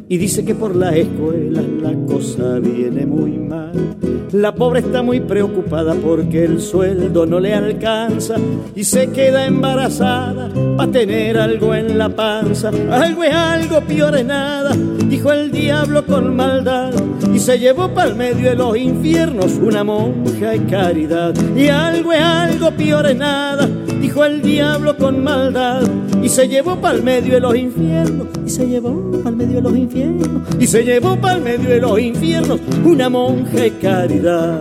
y 0.09 0.19
dice 0.19 0.45
que 0.45 0.55
por 0.55 0.77
la 0.77 0.97
escuela 0.97 1.63
la 1.63 1.93
cosa 2.07 2.61
viene 2.61 3.05
muy 3.07 3.39
mal. 3.39 3.92
La 4.33 4.55
pobre 4.55 4.81
está 4.81 5.03
muy 5.03 5.21
preocupada 5.21 5.95
porque 5.95 6.45
el 6.45 6.59
sueldo 6.59 7.27
no 7.27 7.39
le 7.39 7.53
alcanza 7.53 8.37
y 8.75 8.83
se 8.83 9.11
queda 9.11 9.45
embarazada 9.45 10.49
para 10.75 10.91
tener 10.91 11.37
algo 11.37 11.75
en 11.75 11.99
la 11.99 12.09
panza. 12.09 12.71
Algo 12.91 13.25
es 13.25 13.35
algo, 13.35 13.83
peor 13.83 14.17
es 14.17 14.25
nada, 14.25 14.75
dijo 15.07 15.31
el 15.33 15.53
diablo 15.53 16.07
con 16.07 16.35
maldad 16.35 16.95
y 17.35 17.39
se 17.39 17.59
llevó 17.59 17.89
para 17.93 18.09
el 18.09 18.17
medio 18.17 18.49
de 18.49 18.57
los 18.57 18.75
infiernos 18.75 19.53
una 19.63 19.85
monja 19.85 20.51
de 20.51 20.65
caridad. 20.65 21.35
Y 21.55 21.69
algo 21.69 22.13
es 22.15 22.23
algo, 22.23 22.71
peor 22.71 23.07
es 23.09 23.17
nada, 23.17 23.69
dijo 24.03 24.25
el 24.25 24.43
diablo 24.43 24.97
con 24.97 25.23
maldad 25.23 25.89
y 26.21 26.29
se 26.29 26.49
llevó 26.49 26.81
para 26.81 26.97
el 26.97 27.05
medio 27.05 27.35
de 27.35 27.41
los 27.41 27.55
infiernos 27.55 28.27
y 28.45 28.51
se 28.51 28.67
llevó 28.67 29.23
para 29.23 29.31
el 29.31 29.37
medio 29.37 29.55
de 29.55 29.63
los 29.63 29.77
infiernos 29.77 30.43
y 30.59 30.67
se 30.67 30.83
llevó 30.83 31.21
para 31.21 31.37
el 31.37 31.43
medio 31.43 31.69
de 31.71 31.81
los 31.81 32.01
infiernos 32.01 32.61
una 32.83 33.09
monja 33.09 33.53
de 33.53 33.79
caridad. 33.79 34.61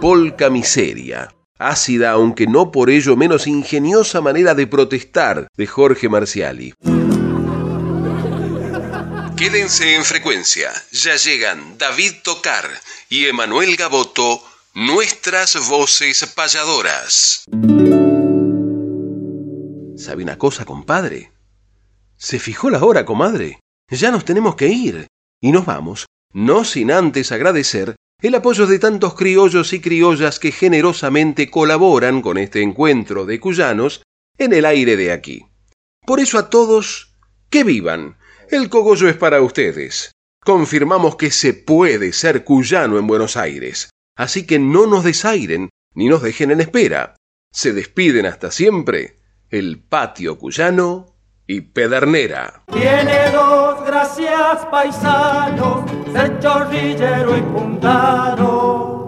Polca 0.00 0.48
miseria, 0.48 1.28
ácida 1.58 2.12
aunque 2.12 2.46
no 2.46 2.72
por 2.72 2.88
ello 2.88 3.16
menos 3.16 3.46
ingeniosa 3.46 4.22
manera 4.22 4.54
de 4.54 4.66
protestar 4.66 5.46
de 5.54 5.66
Jorge 5.66 6.08
Marciali. 6.08 6.72
Quédense 9.36 9.94
en 9.94 10.04
frecuencia, 10.04 10.70
ya 10.90 11.16
llegan 11.16 11.76
David 11.76 12.12
Tocar 12.22 12.64
y 13.10 13.26
Emanuel 13.26 13.76
Gaboto, 13.76 14.42
nuestras 14.74 15.68
voces 15.68 16.24
payadoras. 16.34 17.44
¿Sabe 19.96 20.22
una 20.22 20.38
cosa, 20.38 20.64
compadre? 20.64 21.32
Se 22.16 22.38
fijó 22.38 22.70
la 22.70 22.82
hora, 22.84 23.04
comadre. 23.04 23.58
Ya 23.90 24.10
nos 24.10 24.24
tenemos 24.24 24.54
que 24.54 24.68
ir. 24.68 25.06
Y 25.42 25.52
nos 25.52 25.66
vamos, 25.66 26.06
no 26.32 26.64
sin 26.64 26.92
antes 26.92 27.32
agradecer 27.32 27.96
el 28.22 28.34
apoyo 28.34 28.66
de 28.66 28.78
tantos 28.78 29.14
criollos 29.14 29.72
y 29.72 29.80
criollas 29.80 30.38
que 30.38 30.52
generosamente 30.52 31.50
colaboran 31.50 32.20
con 32.20 32.36
este 32.36 32.62
encuentro 32.62 33.24
de 33.24 33.40
cuyanos 33.40 34.02
en 34.36 34.52
el 34.52 34.66
aire 34.66 34.96
de 34.96 35.10
aquí. 35.10 35.46
Por 36.06 36.20
eso 36.20 36.38
a 36.38 36.50
todos, 36.50 37.16
que 37.48 37.64
vivan. 37.64 38.18
El 38.50 38.68
cogollo 38.68 39.08
es 39.08 39.16
para 39.16 39.40
ustedes. 39.40 40.12
Confirmamos 40.44 41.16
que 41.16 41.30
se 41.30 41.54
puede 41.54 42.12
ser 42.12 42.44
cuyano 42.44 42.98
en 42.98 43.06
Buenos 43.06 43.36
Aires. 43.36 43.90
Así 44.20 44.46
que 44.46 44.58
no 44.58 44.86
nos 44.86 45.02
desairen 45.02 45.70
ni 45.94 46.10
nos 46.10 46.20
dejen 46.20 46.50
en 46.50 46.60
espera. 46.60 47.16
Se 47.50 47.72
despiden 47.72 48.26
hasta 48.26 48.50
siempre 48.50 49.16
el 49.48 49.82
patio 49.82 50.36
cuyano 50.36 51.06
y 51.46 51.62
Pedernera. 51.62 52.62
Tiene 52.70 53.30
dos 53.30 53.82
gracias 53.86 54.66
paisanos, 54.70 55.90
ser 56.12 56.38
y 57.38 57.40
puntano. 57.40 58.99